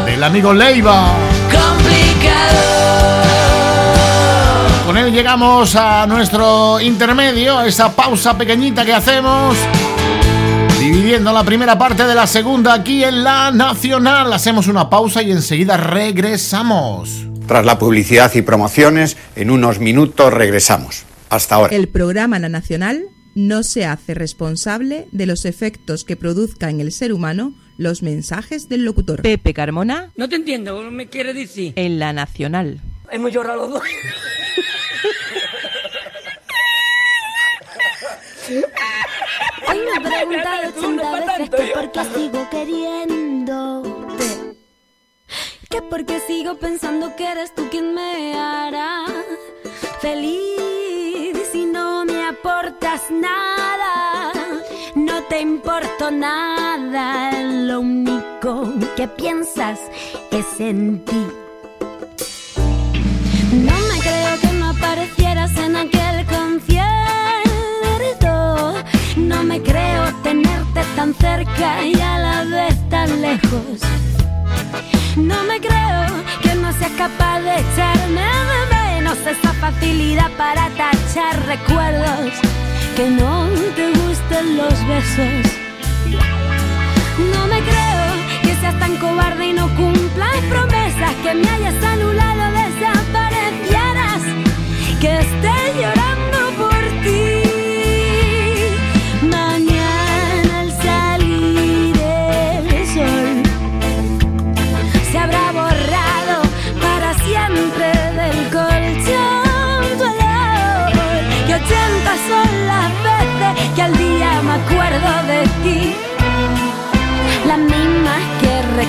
del 0.05 0.23
amigo 0.23 0.53
Leiva. 0.53 1.15
Con 4.85 4.99
él 4.99 5.15
llegamos 5.15 5.75
a 5.75 6.07
nuestro 6.07 6.79
intermedio, 6.79 7.57
a 7.57 7.67
esa 7.67 7.97
pausa 7.97 8.37
pequeñita 8.37 8.85
que 8.85 8.93
hacemos, 8.93 9.57
dividiendo 10.79 11.33
la 11.33 11.43
primera 11.43 11.79
parte 11.79 12.05
de 12.05 12.15
la 12.15 12.27
segunda 12.27 12.75
aquí 12.75 13.03
en 13.03 13.25
la 13.25 13.51
Nacional. 13.51 14.31
Hacemos 14.31 14.67
una 14.67 14.91
pausa 14.91 15.23
y 15.23 15.33
enseguida 15.33 15.79
regresamos. 15.79 17.25
Tras 17.47 17.65
la 17.65 17.79
publicidad 17.79 18.31
y 18.35 18.43
promociones, 18.43 19.17
en 19.37 19.51
unos 19.51 19.79
minutos 19.79 20.35
regresamos. 20.35 21.07
Hasta 21.33 21.55
ahora. 21.55 21.75
El 21.75 21.89
programa 21.89 22.39
La 22.39 22.51
Nacional 22.51 23.07
no 23.35 23.63
se 23.63 23.87
hace 23.87 24.13
responsable 24.13 25.09
de 25.13 25.25
los 25.25 25.47
efectos 25.47 26.05
que 26.05 26.15
produzca 26.15 26.69
en 26.69 26.81
el 26.81 26.93
ser 26.93 27.11
humano 27.11 27.55
los 27.79 28.03
mensajes 28.03 28.69
del 28.69 28.85
locutor. 28.85 29.23
Pepe 29.23 29.55
Carmona. 29.55 30.13
No 30.15 30.29
te 30.29 30.37
entiendo, 30.37 30.79
me 30.91 31.09
quiere 31.09 31.33
decir? 31.33 31.73
En 31.77 31.99
La 31.99 32.13
Nacional. 32.13 32.83
Hemos 33.11 33.33
llorado 33.33 33.63
los 33.63 33.71
dos. 33.71 33.83
Hoy 39.69 39.79
me 39.79 39.97
he 39.97 40.01
preguntado 40.01 40.69
80 40.77 41.13
veces 41.13 41.49
que 41.49 41.73
por 41.73 41.93
qué 41.93 42.05
sigo 42.15 42.51
queriéndote. 42.51 44.25
Que 45.71 45.81
por 45.81 46.05
qué 46.05 46.21
sigo 46.27 46.59
pensando 46.59 47.17
que 47.17 47.27
eres 47.27 47.55
tú 47.55 47.71
quien 47.71 47.95
me 47.95 48.35
hará 48.35 49.07
feliz 50.03 50.52
aportas 52.43 53.03
nada, 53.11 54.33
no 54.97 55.23
te 55.29 55.41
importo 55.41 56.11
nada, 56.11 57.31
lo 57.43 57.81
único 57.81 58.73
que 58.97 59.07
piensas 59.07 59.79
es 60.33 60.59
en 60.59 61.05
ti. 61.05 61.27
No 63.53 63.75
me 63.89 64.01
creo 64.01 64.41
que 64.41 64.53
no 64.59 64.71
aparecieras 64.71 65.57
en 65.57 65.77
aquel 65.77 66.27
concierto, 66.27 66.83
no 69.17 69.45
me 69.45 69.63
creo 69.63 70.13
tenerte 70.25 70.83
tan 70.97 71.15
cerca 71.15 71.85
y 71.85 71.95
a 72.01 72.19
la 72.19 72.45
vez 72.45 72.89
tan 72.89 73.23
lejos. 73.23 73.81
No 75.17 75.45
me 75.45 75.61
creo 75.61 76.07
que 76.43 76.55
no 76.57 76.73
seas 76.73 76.93
capaz 76.93 77.41
de 77.41 77.55
echarme 77.61 78.23
de 78.71 78.82
menos 79.13 79.27
esa 79.27 79.53
facilidad 79.55 80.31
para 80.37 80.69
tachar 80.71 81.47
recuerdos 81.47 82.33
que 82.97 83.09
no 83.11 83.49
te 83.77 83.91
gusten 83.91 84.57
los 84.57 84.87
besos. 84.87 85.53
No 87.33 87.47
me 87.47 87.61
creo 87.61 88.43
que 88.43 88.55
seas 88.61 88.79
tan 88.79 88.97
cobarde 88.97 89.49
y 89.49 89.53
no 89.53 89.69
cumplas 89.77 90.37
promesas 90.49 91.15
que 91.23 91.35
me 91.35 91.49
hayas 91.49 91.85
anulado, 91.85 92.53
desaparecieras, 92.53 94.23
que 95.01 95.19
esté 95.19 95.81
llorando 95.81 96.32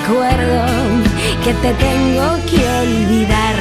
recuerdo 0.04 0.66
que 1.44 1.54
te 1.54 1.74
tengo 1.74 2.36
que 2.50 2.68
olvidar. 2.82 3.56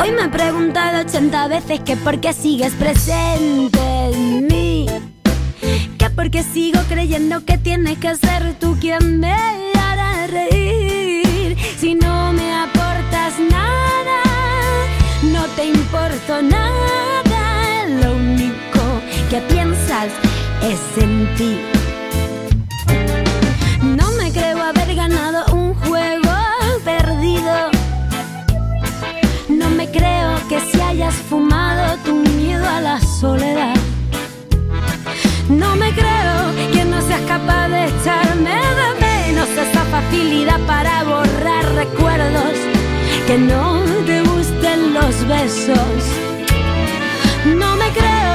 Hoy 0.00 0.10
me 0.10 0.24
he 0.24 0.28
preguntado 0.28 1.00
80 1.00 1.48
veces 1.48 1.80
que 1.80 1.96
por 1.96 2.20
qué 2.20 2.32
sigues 2.32 2.72
presente 2.72 3.78
en 4.12 4.46
mí. 4.48 4.86
Que 5.98 6.10
por 6.10 6.30
qué 6.30 6.42
sigo 6.42 6.80
creyendo 6.88 7.44
que 7.44 7.56
tienes 7.58 7.98
que 7.98 8.16
ser 8.16 8.54
tú 8.58 8.76
quien 8.80 9.20
me 9.20 9.32
hará 9.78 10.26
reír. 10.26 11.56
Si 11.78 11.94
no 11.94 12.32
me 12.32 12.54
aportas 12.54 13.34
nada, 13.38 14.22
no 15.22 15.44
te 15.54 15.66
importo 15.66 16.42
nada. 16.42 17.86
Lo 18.00 18.16
único 18.16 18.80
que 19.30 19.40
piensas 19.42 20.08
es 20.62 21.02
en 21.02 21.34
ti. 21.36 21.71
Haber 24.72 24.94
ganado 24.94 25.44
un 25.54 25.74
juego 25.74 26.32
perdido. 26.84 27.70
No 29.48 29.68
me 29.70 29.90
creo 29.90 30.30
que 30.48 30.60
si 30.60 30.80
hayas 30.80 31.14
fumado 31.14 31.96
tu 32.04 32.14
miedo 32.14 32.66
a 32.68 32.80
la 32.80 33.00
soledad. 33.00 33.76
No 35.48 35.76
me 35.76 35.90
creo 35.92 36.38
que 36.72 36.84
no 36.84 37.00
seas 37.02 37.20
capaz 37.22 37.68
de 37.68 37.84
echarme 37.86 38.56
de 38.78 38.88
menos 39.06 39.48
esa 39.50 39.84
facilidad 39.84 40.60
para 40.66 41.04
borrar 41.04 41.64
recuerdos 41.74 42.56
que 43.26 43.38
no 43.38 43.80
te 44.06 44.22
gusten 44.22 44.94
los 44.94 45.26
besos. 45.26 46.02
No 47.44 47.76
me 47.76 47.88
creo 47.90 48.32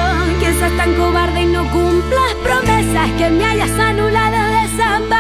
seas 0.54 0.78
tan 0.78 0.93
cobarde 0.95 1.41
y 1.41 1.45
no 1.45 1.69
cumplas 1.71 2.34
promesas 2.43 3.12
que 3.17 3.30
me 3.30 3.45
hayas 3.45 3.80
anulado, 3.80 4.38
desaparecieras, 4.62 5.16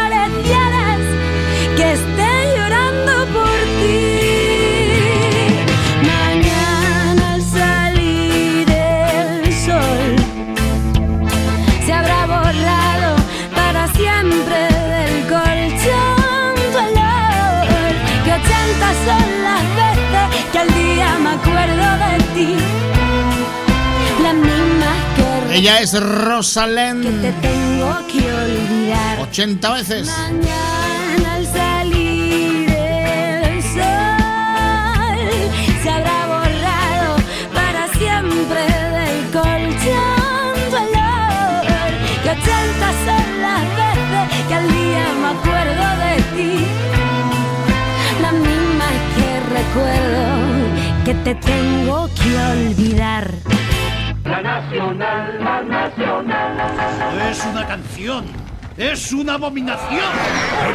Ella 25.57 25.79
es 25.79 25.99
Rosalén. 25.99 27.01
Que 27.01 27.09
te 27.09 27.31
tengo 27.41 27.97
que 28.05 28.31
olvidar. 28.31 29.19
80 29.21 29.73
veces. 29.73 30.07
Mañana 30.07 31.33
al 31.33 31.45
salir 31.47 32.69
el 32.69 33.63
sol 33.63 35.17
se 35.81 35.89
habrá 35.89 36.27
borrado 36.27 37.15
para 37.55 37.87
siempre 37.97 38.61
del 38.97 39.17
colchón 39.33 40.53
dolor. 40.69 41.65
Que 42.21 42.29
80 42.29 42.87
son 43.07 43.27
las 43.41 43.63
veces 43.81 44.25
que 44.47 44.53
al 44.53 44.67
día 44.67 45.05
me 45.23 45.29
acuerdo 45.39 45.85
de 46.05 46.15
ti. 46.35 46.53
La 48.21 48.31
misma 48.31 48.89
que 49.15 49.29
recuerdo 49.57 50.23
que 51.03 51.13
te 51.15 51.33
tengo 51.33 52.07
que 52.13 52.31
olvidar. 52.37 53.56
La 54.27 54.41
nacional, 54.41 55.39
la 55.39 55.63
nacional. 55.63 57.17
No 57.17 57.29
es 57.29 57.45
una 57.45 57.65
canción, 57.65 58.25
es 58.77 59.13
una 59.13 59.35
abominación. 59.35 60.01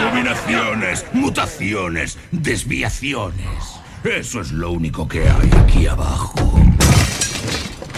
Abominaciones, 0.00 1.04
mutaciones, 1.12 2.18
desviaciones. 2.30 3.80
Eso 4.04 4.40
es 4.40 4.52
lo 4.52 4.72
único 4.72 5.06
que 5.06 5.20
hay 5.28 5.50
aquí 5.60 5.86
abajo. 5.86 6.34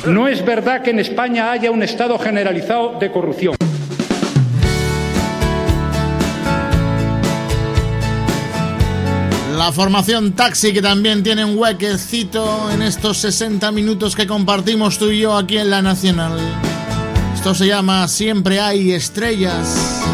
No 0.06 0.26
es 0.26 0.44
verdad 0.44 0.82
que 0.82 0.90
en 0.90 0.98
España 0.98 1.52
haya 1.52 1.70
un 1.70 1.82
estado 1.82 2.18
generalizado 2.18 2.98
de 2.98 3.12
corrupción. 3.12 3.54
La 9.64 9.72
formación 9.72 10.32
Taxi 10.32 10.74
que 10.74 10.82
también 10.82 11.22
tiene 11.22 11.42
un 11.42 11.56
huequecito 11.56 12.70
en 12.70 12.82
estos 12.82 13.16
60 13.16 13.72
minutos 13.72 14.14
que 14.14 14.26
compartimos 14.26 14.98
tú 14.98 15.08
y 15.08 15.20
yo 15.20 15.34
aquí 15.34 15.56
en 15.56 15.70
la 15.70 15.80
Nacional. 15.80 16.38
Esto 17.34 17.54
se 17.54 17.68
llama 17.68 18.06
Siempre 18.06 18.60
hay 18.60 18.92
estrellas. 18.92 20.13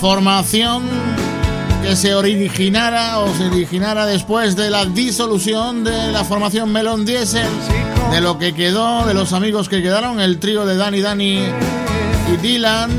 Formación 0.00 0.84
que 1.82 1.96
se 1.96 2.14
originara 2.14 3.18
o 3.18 3.34
se 3.34 3.46
originara 3.46 4.06
después 4.06 4.54
de 4.54 4.70
la 4.70 4.84
disolución 4.84 5.82
de 5.82 6.12
la 6.12 6.24
formación 6.24 6.70
Melon 6.70 7.04
Diesel, 7.04 7.48
de 8.12 8.20
lo 8.20 8.38
que 8.38 8.54
quedó, 8.54 9.06
de 9.06 9.14
los 9.14 9.32
amigos 9.32 9.68
que 9.68 9.82
quedaron, 9.82 10.20
el 10.20 10.38
trío 10.38 10.66
de 10.66 10.76
Dani, 10.76 11.00
Dani 11.00 11.40
y 12.32 12.36
Dylan, 12.40 12.90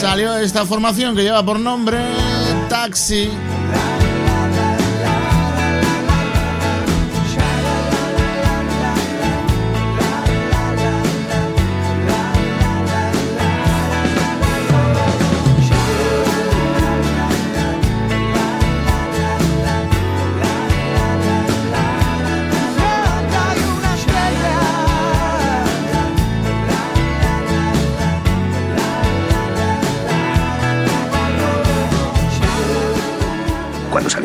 salió 0.00 0.36
esta 0.38 0.64
formación 0.66 1.14
que 1.14 1.22
lleva 1.22 1.44
por 1.44 1.60
nombre 1.60 1.98
Taxi. 2.68 3.30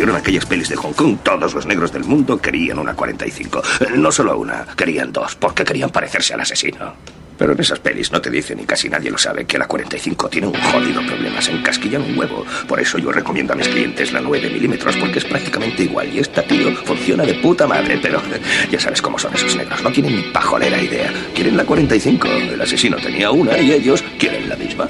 Salieron 0.02 0.20
aquellas 0.20 0.48
pelis 0.48 0.68
de 0.68 0.76
Hong 0.78 0.94
Kong, 0.94 1.18
todos 1.22 1.54
los 1.54 1.68
negros 1.68 1.92
del 1.92 2.04
mundo 2.06 2.42
querían 2.42 2.80
una 2.80 2.96
45. 2.96 3.62
Eh, 3.82 3.98
No 3.98 4.12
solo 4.12 4.36
una, 4.36 4.66
querían 4.76 5.14
dos, 5.14 5.36
porque 5.36 5.64
querían 5.64 5.92
parecerse 5.92 6.34
al 6.34 6.42
asesino. 6.42 6.96
Pero 7.38 7.52
en 7.52 7.60
esas 7.60 7.78
pelis 7.78 8.12
no 8.12 8.20
te 8.20 8.32
dicen, 8.32 8.60
y 8.60 8.64
casi 8.64 8.90
nadie 8.90 9.12
lo 9.12 9.20
sabe, 9.20 9.46
que 9.46 9.60
la 9.60 9.68
45 9.68 10.28
tiene 10.28 10.48
un 10.48 10.56
jodido 10.56 11.06
problema, 11.06 11.40
se 11.40 11.52
encasquilla 11.52 12.00
un 12.00 12.18
huevo. 12.18 12.44
Por 12.68 12.80
eso 12.80 12.98
yo 12.98 13.12
recomiendo 13.12 13.54
a 13.54 13.56
mis 13.56 13.68
clientes 13.68 14.12
la 14.12 14.22
9 14.22 14.50
milímetros, 14.50 14.98
porque 14.98 15.20
es 15.20 15.26
prácticamente 15.26 15.84
igual. 15.84 16.12
Y 16.12 16.18
esta, 16.18 16.42
tío, 16.42 16.76
funciona 16.78 17.24
de 17.24 17.36
puta 17.36 17.68
madre, 17.68 18.00
pero 18.02 18.18
eh, 18.18 18.42
ya 18.72 18.80
sabes 18.80 19.04
cómo 19.04 19.20
son 19.20 19.36
esos 19.36 19.56
negros, 19.56 19.84
no 19.84 19.92
tienen 19.92 20.16
ni 20.16 20.24
pajolera 20.32 20.82
idea. 20.82 21.14
Quieren 21.36 21.56
la 21.56 21.64
45, 21.64 22.28
el 22.28 22.60
asesino 22.60 22.98
tenía 22.98 23.30
una 23.30 23.56
y 23.60 23.72
ellos 23.72 24.04
quieren 24.18 24.50
la 24.50 24.56
misma. 24.56 24.88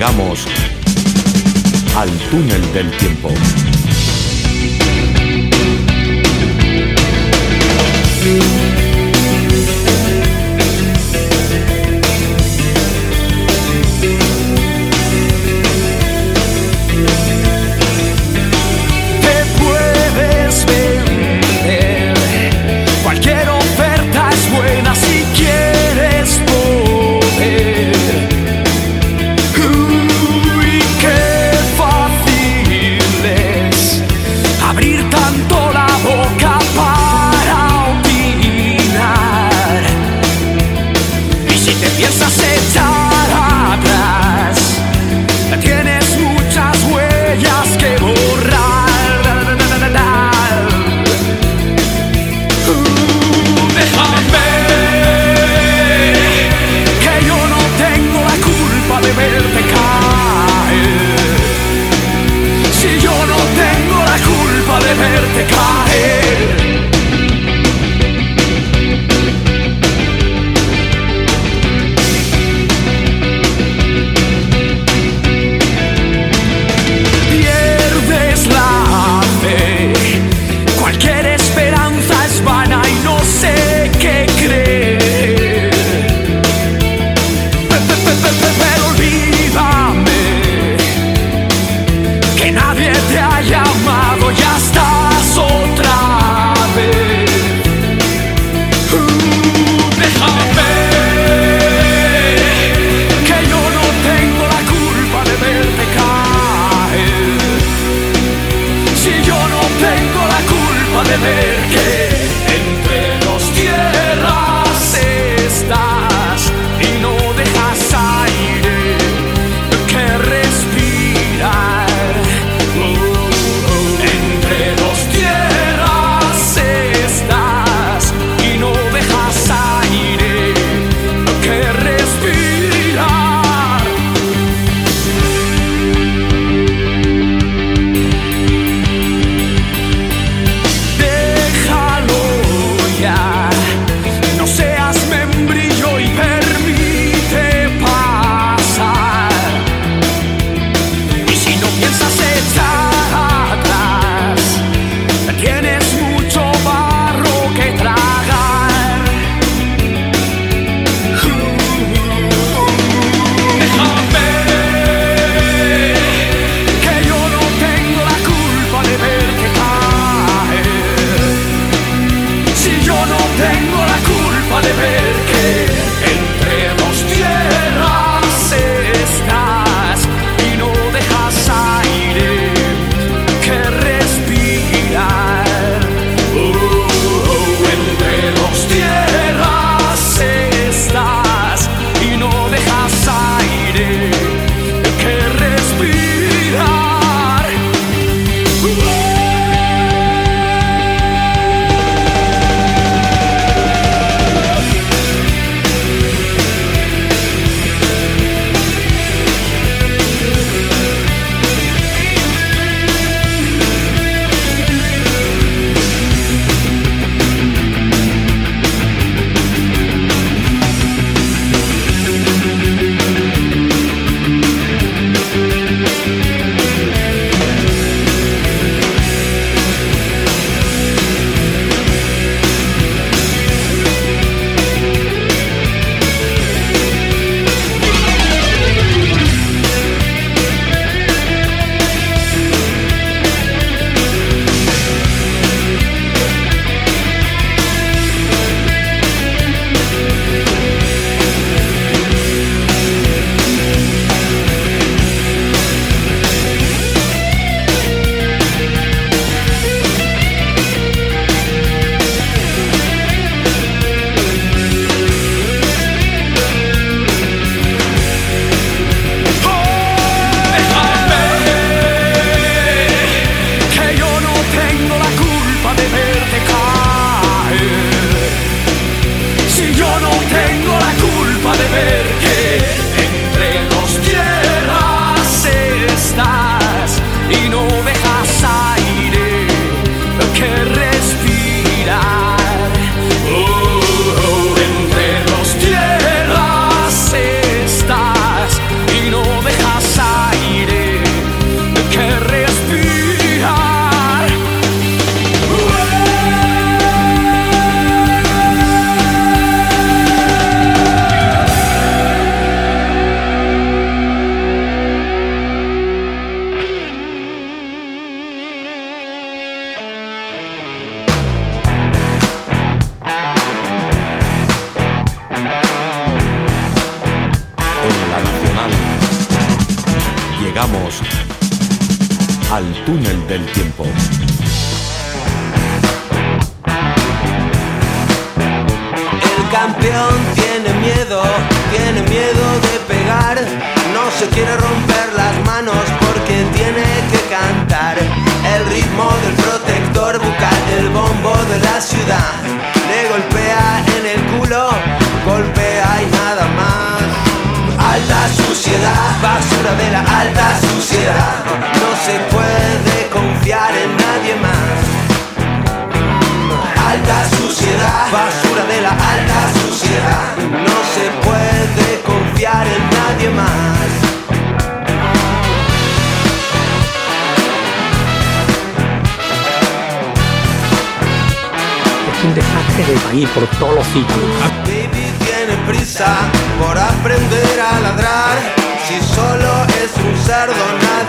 Llegamos 0.00 0.46
al 1.94 2.10
túnel 2.30 2.72
del 2.72 2.90
tiempo. 2.96 3.28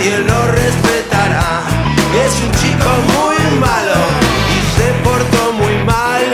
Nadie 0.01 0.17
lo 0.19 0.47
respetará. 0.47 1.61
Es 2.25 2.33
un 2.41 2.51
chico 2.59 2.89
muy 3.13 3.59
malo 3.59 3.99
y 4.55 4.59
se 4.75 4.87
portó 5.03 5.53
muy 5.53 5.75
mal. 5.83 6.25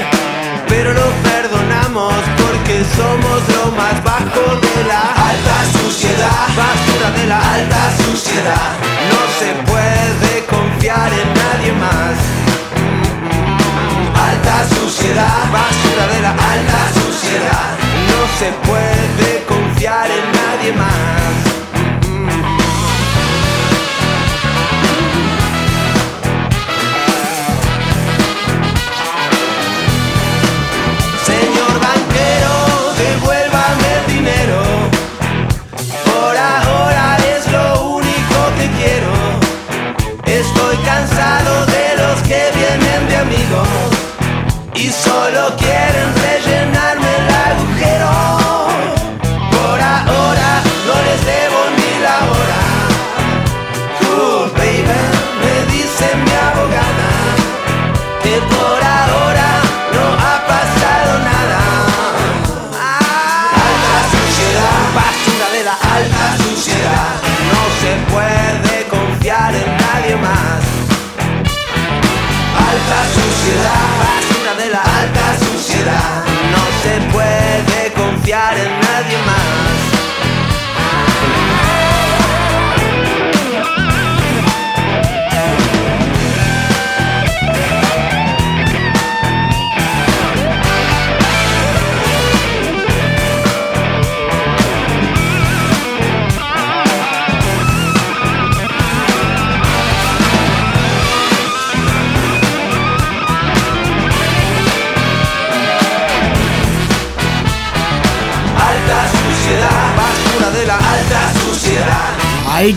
Pero 0.68 0.94
lo 0.94 1.08
perdonamos 1.24 2.14
porque 2.42 2.84
somos 2.96 3.40
lo 3.56 3.72
más 3.72 4.02
bajo 4.04 4.44
de 4.66 4.84
la 4.88 5.02
alta 5.32 5.58
suciedad. 5.80 6.48
Basura 6.56 7.12
de 7.18 7.28
la 7.28 7.40
alta 7.56 7.82
suciedad. 8.04 8.70
No 9.12 9.22
se 9.40 9.50
puede 9.70 10.46
confiar 10.46 11.12
en 11.12 11.34
nadie 11.34 11.72
más. 11.74 12.16
Alta 14.30 14.76
suciedad, 14.76 15.40
basura 15.52 16.08
de 16.14 16.22
la 16.22 16.32
alta 16.32 16.82
suciedad. 17.02 17.70
No 18.12 18.22
se 18.40 18.50
puede 18.68 19.44
confiar 19.46 20.08
en 20.10 20.26
nadie 20.32 20.74
más. 20.74 21.47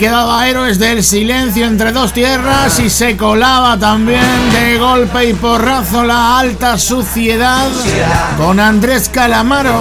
Quedaba 0.01 0.48
Héroes 0.48 0.78
del 0.78 1.05
Silencio 1.05 1.66
entre 1.66 1.92
dos 1.92 2.14
tierras 2.14 2.80
y 2.80 2.88
se 2.88 3.18
colaba 3.18 3.76
también 3.76 4.22
de 4.51 4.78
golpe 4.78 5.26
y 5.26 5.34
porrazo 5.34 6.05
la 6.05 6.38
alta 6.38 6.78
suciedad 6.78 7.68
con 8.38 8.59
Andrés 8.61 9.11
Calamaro. 9.11 9.78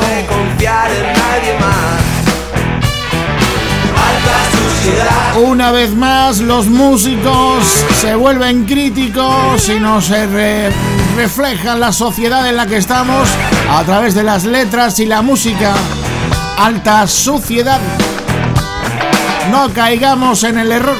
Una 5.41 5.71
vez 5.71 5.95
más 5.95 6.39
los 6.39 6.65
músicos 6.65 7.63
se 8.01 8.13
vuelven 8.13 8.65
críticos 8.65 9.69
y 9.69 9.79
no 9.79 10.01
se 10.01 10.27
re- 10.27 10.69
reflejan 11.15 11.79
la 11.79 11.93
sociedad 11.93 12.45
en 12.49 12.57
la 12.57 12.65
que 12.67 12.75
estamos 12.75 13.29
a 13.71 13.83
través 13.85 14.15
de 14.15 14.23
las 14.23 14.43
letras 14.43 14.99
y 14.99 15.05
la 15.05 15.21
música. 15.21 15.73
Alta 16.57 17.07
suciedad. 17.07 17.79
No 19.49 19.73
caigamos 19.73 20.43
en 20.43 20.59
el 20.59 20.71
error. 20.71 20.97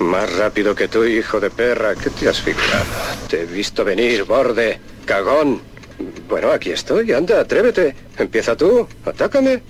Más 0.00 0.36
rápido 0.36 0.74
que 0.74 0.88
tú, 0.88 1.04
hijo 1.04 1.40
de 1.40 1.48
perra. 1.48 1.94
¿Qué 1.94 2.10
te 2.10 2.28
has 2.28 2.40
figurado? 2.40 2.84
Te 3.28 3.42
he 3.42 3.46
visto 3.46 3.84
venir, 3.84 4.24
borde, 4.24 4.78
cagón. 5.06 5.62
Bueno, 6.28 6.50
aquí 6.50 6.70
estoy. 6.70 7.12
Anda, 7.12 7.40
atrévete. 7.40 7.94
Empieza 8.18 8.56
tú. 8.56 8.86
Atácame. 9.06 9.62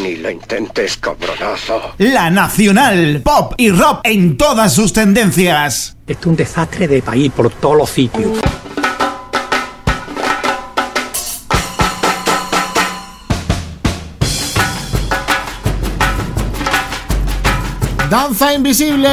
Ni 0.00 0.16
lo 0.16 0.30
intentes, 0.30 0.96
cabronazo. 0.96 1.94
La 1.98 2.30
Nacional, 2.30 3.22
pop 3.24 3.54
y 3.56 3.70
rock 3.70 4.00
en 4.04 4.36
todas 4.36 4.74
sus 4.74 4.92
tendencias. 4.92 5.96
Esto 6.06 6.20
es 6.20 6.26
un 6.26 6.36
desastre 6.36 6.86
de 6.88 7.02
país 7.02 7.32
por 7.32 7.50
todos 7.50 7.76
los 7.76 7.90
sitios. 7.90 8.38
Danza 18.10 18.54
invisible. 18.54 19.08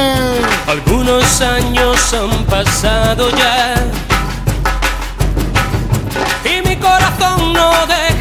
Algunos 0.68 1.40
años 1.40 2.14
han 2.14 2.44
pasado 2.44 3.28
ya 3.30 3.74
y 6.44 6.68
mi 6.68 6.76
corazón 6.76 7.52
no 7.52 7.70
deja 7.86 8.13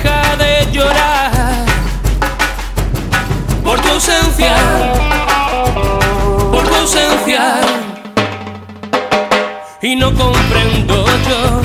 tu 3.83 3.89
ausencia, 3.89 4.55
por 6.51 6.67
tu 6.67 6.75
ausencia 6.75 7.61
y 9.81 9.95
no 9.95 10.13
comprendo 10.13 11.05
yo 11.27 11.61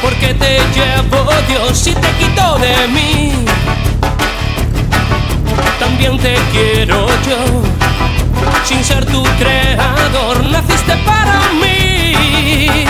por 0.00 0.14
qué 0.14 0.32
te 0.34 0.58
llevo 0.74 1.30
Dios 1.48 1.86
y 1.88 1.94
te 1.94 2.10
quito 2.12 2.58
de 2.58 2.88
mí. 2.88 3.32
También 5.80 6.16
te 6.18 6.34
quiero 6.52 7.06
yo 7.28 7.62
sin 8.64 8.84
ser 8.84 9.04
tu 9.06 9.22
creador, 9.38 10.44
naciste 10.46 10.96
para 10.98 11.40
mí. 11.60 12.84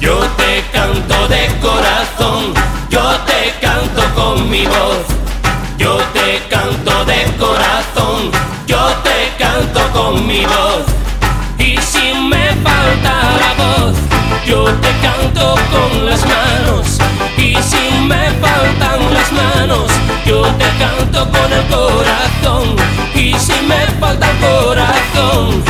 Yo 0.00 0.18
te 0.36 0.62
canto 0.72 1.28
de 1.28 1.48
corazón, 1.60 2.54
yo 2.90 3.02
te 3.26 3.54
canto 3.60 4.02
con 4.14 4.50
mi 4.50 4.66
voz. 4.66 5.21
Yo 5.82 5.98
te 6.12 6.40
canto 6.48 7.04
de 7.06 7.24
corazón, 7.40 8.30
yo 8.68 8.78
te 9.02 9.32
canto 9.36 9.80
con 9.92 10.24
mi 10.24 10.46
voz. 10.46 10.84
Y 11.58 11.76
si 11.78 12.14
me 12.14 12.54
falta 12.62 13.12
la 13.42 13.52
voz, 13.58 13.96
yo 14.46 14.64
te 14.64 14.90
canto 15.02 15.56
con 15.72 16.06
las 16.06 16.24
manos. 16.24 16.98
Y 17.36 17.56
si 17.56 17.98
me 18.06 18.30
faltan 18.40 19.12
las 19.12 19.32
manos, 19.32 19.90
yo 20.24 20.42
te 20.42 20.68
canto 20.78 21.28
con 21.32 21.52
el 21.52 21.66
corazón. 21.66 22.76
Y 23.16 23.34
si 23.40 23.60
me 23.66 23.84
falta 23.98 24.30
el 24.30 24.38
corazón, 24.38 25.64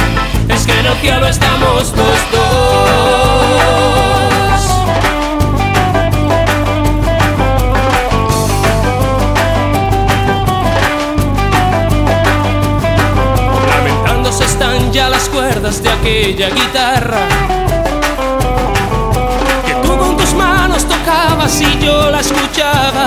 es 0.46 0.66
que 0.66 0.78
en 0.78 0.86
el 0.86 0.96
cielo 0.98 1.26
estamos 1.26 1.90
los 1.96 2.30
dos. 2.32 3.21
De 15.80 15.88
aquella 15.88 16.50
guitarra 16.50 17.20
que 19.64 19.72
tú 19.82 19.96
con 19.96 20.18
tus 20.18 20.34
manos 20.34 20.86
tocabas 20.86 21.58
y 21.62 21.78
yo 21.78 22.10
la 22.10 22.20
escuchaba. 22.20 23.06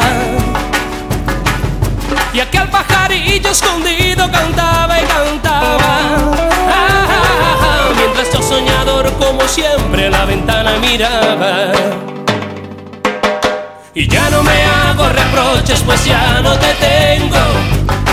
Y 2.33 2.39
aquel 2.39 2.67
pajarillo 2.69 3.51
escondido 3.51 4.31
cantaba 4.31 4.99
y 4.99 5.03
cantaba. 5.03 6.17
Mientras 7.97 8.33
yo 8.33 8.41
soñador 8.41 9.13
como 9.13 9.47
siempre 9.47 10.07
a 10.07 10.09
la 10.09 10.25
ventana 10.25 10.71
miraba. 10.79 11.71
Y 13.93 14.07
ya 14.07 14.29
no 14.31 14.41
me 14.41 14.63
hago 14.63 15.07
reproches 15.09 15.81
pues 15.81 16.03
ya 16.03 16.41
no 16.41 16.57
te 16.57 16.73
tengo. 16.73 18.04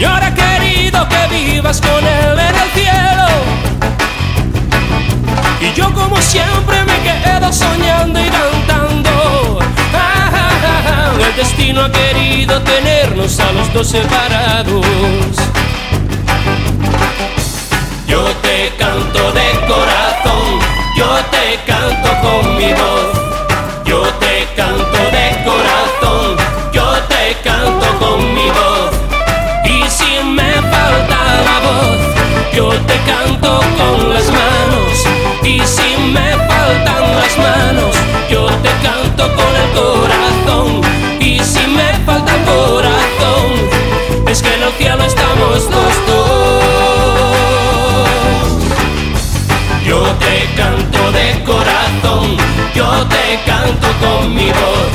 Señor 0.00 0.24
ha 0.24 0.34
querido 0.34 1.06
que 1.10 1.26
vivas 1.28 1.78
con 1.78 2.02
Él 2.02 2.38
en 2.38 2.54
el 2.54 2.70
cielo. 2.70 3.26
Y 5.60 5.74
yo 5.74 5.92
como 5.92 6.16
siempre 6.22 6.82
me 6.84 7.02
quedo 7.02 7.52
soñando 7.52 8.18
y 8.18 8.30
cantando. 8.30 9.58
Ah, 9.92 10.30
ah, 10.32 10.52
ah, 10.88 11.12
El 11.22 11.36
destino 11.36 11.82
ha 11.82 11.92
querido 11.92 12.62
tenernos 12.62 13.38
a 13.40 13.52
los 13.52 13.70
dos 13.74 13.88
separados. 13.88 14.86
Yo 18.06 18.24
te 18.40 18.72
canto 18.78 19.32
de 19.32 19.50
corazón, 19.68 20.60
yo 20.96 21.14
te 21.30 21.60
canto 21.70 22.08
con 22.22 22.56
mi 22.56 22.72
voz. 22.72 23.39
Faltan 36.70 37.16
las 37.16 37.38
manos, 37.38 37.96
yo 38.30 38.46
te 38.62 38.70
canto 38.86 39.24
con 39.34 39.52
el 39.62 39.70
corazón. 39.80 40.80
Y 41.20 41.40
si 41.40 41.66
me 41.66 41.92
falta 42.06 42.32
corazón, 42.44 43.48
es 44.28 44.42
que 44.42 44.54
en 44.54 44.62
el 44.62 44.72
cielo 44.78 45.04
estamos 45.04 45.64
los 45.74 46.06
dos. 46.06 46.62
Yo 49.84 50.02
te 50.24 50.36
canto 50.56 51.12
de 51.12 51.42
corazón, 51.44 52.36
yo 52.74 53.06
te 53.14 53.40
canto 53.46 53.88
con 54.02 54.34
mi 54.34 54.50
voz. 54.60 54.92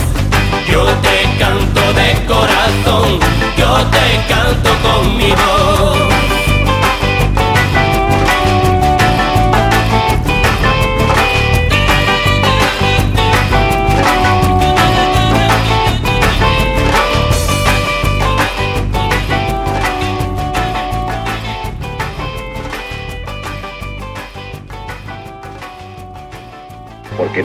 Yo 0.71 0.86
te 1.05 1.17
canto 1.39 1.82
de 1.93 2.26
corazón, 2.26 3.19
yo 3.57 3.71
te 3.95 4.34
canto 4.34 4.69
con 4.84 5.17
mi 5.17 5.32
voz. 5.32 6.05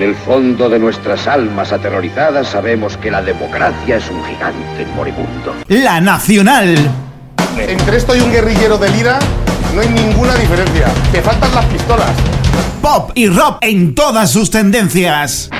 En 0.01 0.09
el 0.09 0.14
fondo 0.14 0.70
de 0.70 0.78
nuestras 0.78 1.26
almas 1.26 1.72
aterrorizadas 1.72 2.48
sabemos 2.48 2.96
que 2.96 3.11
la 3.11 3.20
democracia 3.20 3.96
es 3.96 4.11
un 4.11 4.24
gigante 4.24 4.86
moribundo. 4.96 5.55
La 5.68 6.01
Nacional. 6.01 6.74
Entre 7.59 7.98
esto 7.98 8.16
y 8.16 8.20
un 8.20 8.32
guerrillero 8.32 8.78
de 8.78 8.88
lira 8.88 9.18
no 9.74 9.82
hay 9.82 9.88
ninguna 9.88 10.34
diferencia. 10.36 10.86
Te 11.12 11.20
faltan 11.20 11.55
las 11.55 11.66
pistolas. 11.66 12.11
Pop 12.80 13.11
y 13.14 13.28
rock 13.28 13.59
en 13.61 13.94
todas 13.94 14.30
sus 14.30 14.51
tendencias. 14.51 15.51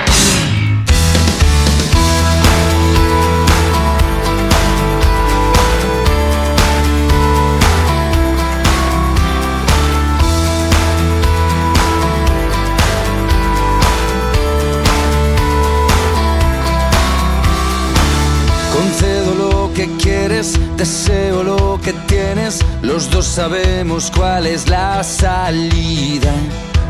Deseo 20.81 21.43
lo 21.43 21.79
que 21.79 21.93
tienes, 22.07 22.59
los 22.81 23.07
dos 23.11 23.27
sabemos 23.27 24.09
cuál 24.09 24.47
es 24.47 24.67
la 24.67 25.03
salida. 25.03 26.33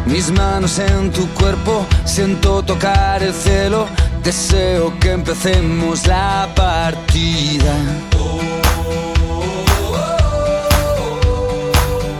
Mis 0.05 0.31
manos 0.31 0.79
en 0.79 1.11
tu 1.11 1.27
cuerpo, 1.33 1.85
siento 2.05 2.63
tocar 2.63 3.21
el 3.21 3.33
cielo, 3.33 3.87
deseo 4.23 4.97
que 4.97 5.11
empecemos 5.11 6.07
la 6.07 6.47
partida. 6.55 7.73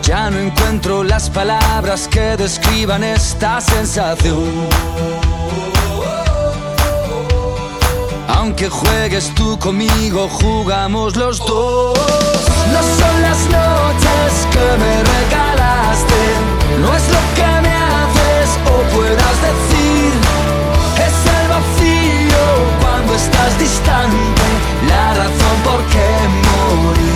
Ya 0.04 0.30
no 0.30 0.40
encuentro 0.40 1.06
las 1.06 1.30
palabras 1.30 2.06
que 2.10 2.36
describan 2.36 3.02
esta 3.02 3.62
sensación. 3.62 4.68
Aunque 8.36 8.70
juegues 8.70 9.34
tú 9.36 9.58
conmigo, 9.60 10.28
jugamos 10.30 11.16
los 11.16 11.40
dos. 11.40 12.00
No 12.74 12.82
son 13.00 13.22
las 13.22 13.40
noches 13.58 14.48
que 14.52 14.66
me 14.84 14.94
regalaste, 15.14 16.22
no 16.82 16.96
es 16.96 17.06
lo 17.16 17.22
que 17.36 17.62
me 17.62 17.74
haces 17.74 18.50
o 18.66 18.96
puedas 18.96 19.36
decir. 19.48 20.12
Es 21.08 21.18
el 21.38 21.48
vacío 21.56 22.44
cuando 22.82 23.16
estás 23.16 23.60
distante, 23.60 24.48
la 24.88 25.14
razón 25.14 25.56
por 25.64 25.82
qué 25.92 26.10
morir. 26.48 27.12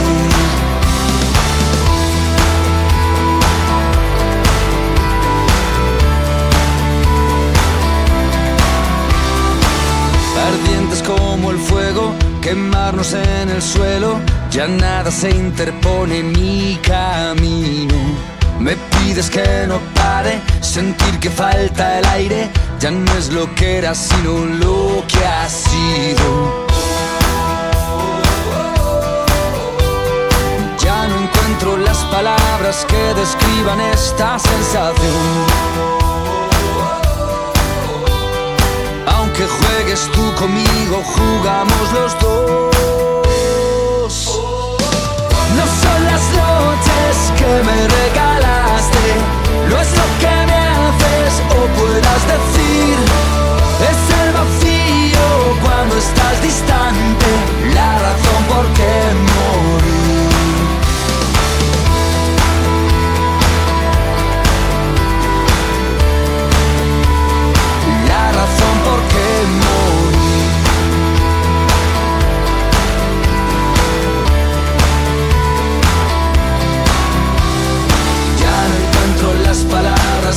ardientes 10.45 10.84
como 11.05 11.51
el 11.51 11.57
fuego, 11.57 12.13
quemarnos 12.41 13.13
en 13.13 13.49
el 13.49 13.61
suelo, 13.61 14.19
ya 14.49 14.67
nada 14.67 15.11
se 15.11 15.29
interpone 15.29 16.19
en 16.19 16.31
mi 16.31 16.79
camino. 16.81 17.95
Me 18.59 18.75
pides 18.75 19.29
que 19.29 19.65
no 19.67 19.79
pare, 19.93 20.41
sentir 20.61 21.19
que 21.19 21.29
falta 21.29 21.99
el 21.99 22.05
aire, 22.05 22.49
ya 22.79 22.91
no 22.91 23.11
es 23.17 23.31
lo 23.31 23.53
que 23.55 23.77
era, 23.77 23.93
sino 23.93 24.45
lo 24.45 25.03
que 25.07 25.25
ha 25.25 25.49
sido. 25.49 26.65
Ya 30.79 31.07
no 31.07 31.15
encuentro 31.23 31.77
las 31.77 31.97
palabras 32.05 32.85
que 32.85 33.13
describan 33.13 33.79
esta 33.81 34.39
sensación. 34.39 36.04
Tú 39.95 40.35
conmigo, 40.35 41.01
jugamos 41.05 41.93
los 41.93 42.19
dos. 42.19 42.75
No 45.55 45.65
son 45.81 45.99
las 46.03 46.23
noches 46.35 47.15
que 47.37 47.63
me 47.63 47.77
regalaste, 47.87 49.05
no 49.69 49.75
es 49.79 49.91
lo 49.99 50.07
que 50.19 50.35
me 50.47 50.59
haces 50.75 51.33
o 51.49 51.59
puedas 51.79 52.21
decir. 52.33 52.97
Es 53.89 53.99
el 54.19 54.29
vacío 54.33 55.25
cuando 55.63 55.95
estás 55.97 56.41
distante, 56.41 57.27
la 57.73 57.97
razón 57.99 58.41
por 58.49 58.65
qué 58.73 58.93
morir. 59.31 60.04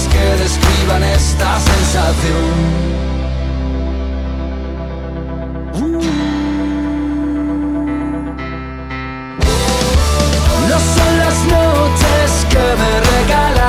que 0.07 0.42
describan 0.42 1.03
esta 1.03 1.59
sensación. 1.59 2.99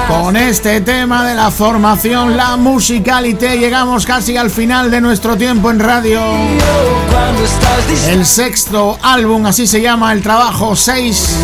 Con 0.07 0.35
este 0.35 0.81
tema 0.81 1.25
de 1.25 1.35
la 1.35 1.49
formación 1.51 2.35
La 2.35 2.57
Musicalité 2.57 3.57
llegamos 3.57 4.05
casi 4.05 4.37
al 4.37 4.49
final 4.49 4.91
de 4.91 5.01
nuestro 5.01 5.37
tiempo 5.37 5.71
en 5.71 5.79
radio. 5.79 6.21
El 8.07 8.25
sexto 8.25 8.97
álbum, 9.01 9.45
así 9.45 9.65
se 9.67 9.81
llama 9.81 10.11
el 10.13 10.21
trabajo 10.21 10.75
6. 10.75 11.35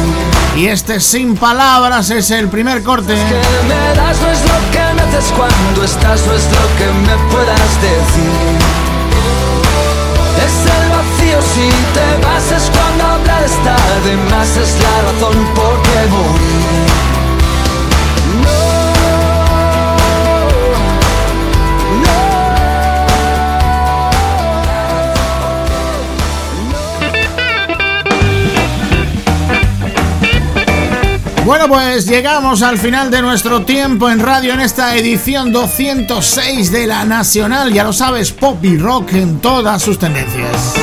Y 0.57 0.67
este 0.67 0.99
Sin 0.99 1.36
Palabras 1.36 2.09
es 2.09 2.31
el 2.31 2.47
primer 2.47 2.81
corte. 2.83 3.15
Estás, 5.95 6.27
es 6.27 6.55
Bueno, 31.58 31.74
pues 31.74 32.06
llegamos 32.06 32.62
al 32.64 32.78
final 32.78 33.10
de 33.10 33.22
nuestro 33.22 33.64
tiempo 33.64 34.10
en 34.10 34.20
radio 34.20 34.53
en 34.53 34.60
esta 34.60 34.93
edición 34.97 35.53
206 35.53 36.70
de 36.70 36.86
la 36.86 37.06
Nacional. 37.06 37.72
Ya 37.72 37.86
lo 37.86 37.93
sabes, 37.93 38.34
pop 38.34 38.58
y 38.66 38.78
rock 38.78 39.14
en 39.14 39.39
todas 39.39 39.82
sus 39.82 39.97
tendencias. 39.97 40.74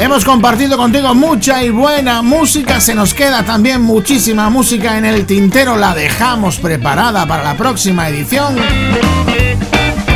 Hemos 0.00 0.24
compartido 0.24 0.78
contigo 0.78 1.14
mucha 1.14 1.62
y 1.62 1.68
buena 1.68 2.22
música. 2.22 2.80
Se 2.80 2.94
nos 2.94 3.12
queda 3.12 3.42
también 3.42 3.82
muchísima 3.82 4.48
música 4.48 4.96
en 4.96 5.04
el 5.04 5.26
tintero. 5.26 5.76
La 5.76 5.94
dejamos 5.94 6.56
preparada 6.56 7.26
para 7.26 7.44
la 7.44 7.54
próxima 7.54 8.08
edición. 8.08 8.56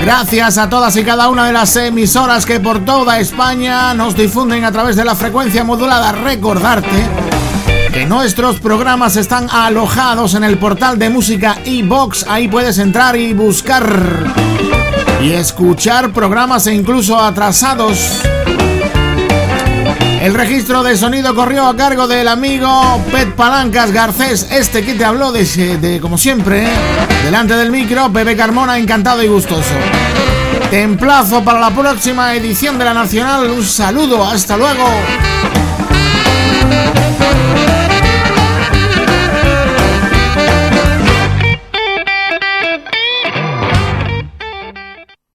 Gracias 0.03 0.57
a 0.57 0.68
todas 0.70 0.96
y 0.96 1.05
cada 1.05 1.28
una 1.28 1.46
de 1.46 1.53
las 1.53 1.76
emisoras 1.76 2.46
que 2.46 2.59
por 2.59 2.84
toda 2.84 3.20
España 3.20 3.92
nos 3.94 4.16
difunden 4.16 4.64
a 4.64 4.72
través 4.72 4.96
de 4.96 5.05
la 5.05 5.14
frecuencia 5.14 5.62
modulada. 5.62 6.12
Recordarte 6.12 7.07
que 7.92 8.07
nuestros 8.07 8.61
programas 8.61 9.16
están 9.16 9.48
alojados 9.51 10.34
en 10.34 10.44
el 10.44 10.57
portal 10.59 10.98
de 10.98 11.11
música 11.11 11.59
iBox. 11.64 12.26
Ahí 12.28 12.48
puedes 12.48 12.78
entrar 12.78 13.14
y 13.16 13.34
buscar 13.34 13.84
y 15.22 15.32
escuchar 15.32 16.12
programas 16.12 16.66
e 16.66 16.74
incluso 16.74 17.18
atrasados. 17.18 18.22
El 20.21 20.35
registro 20.35 20.83
de 20.83 20.99
sonido 20.99 21.35
corrió 21.35 21.66
a 21.66 21.75
cargo 21.75 22.07
del 22.07 22.29
amigo 22.29 23.03
Pet 23.11 23.35
Palancas 23.35 23.91
Garcés, 23.91 24.47
este 24.51 24.85
que 24.85 24.93
te 24.93 25.03
habló 25.03 25.33
de, 25.33 25.99
como 26.03 26.18
siempre, 26.18 26.64
¿eh? 26.64 26.71
delante 27.25 27.57
del 27.57 27.71
micro, 27.71 28.12
Pepe 28.12 28.37
Carmona, 28.37 28.77
encantado 28.77 29.23
y 29.23 29.29
gustoso. 29.29 29.73
Te 30.71 30.83
emplazo 30.83 31.43
para 31.43 31.59
la 31.59 31.71
próxima 31.71 32.35
edición 32.35 32.79
de 32.79 32.85
la 32.85 32.93
Nacional. 32.93 33.51
Un 33.51 33.64
saludo, 33.64 34.23
hasta 34.23 34.59
luego. 34.59 34.85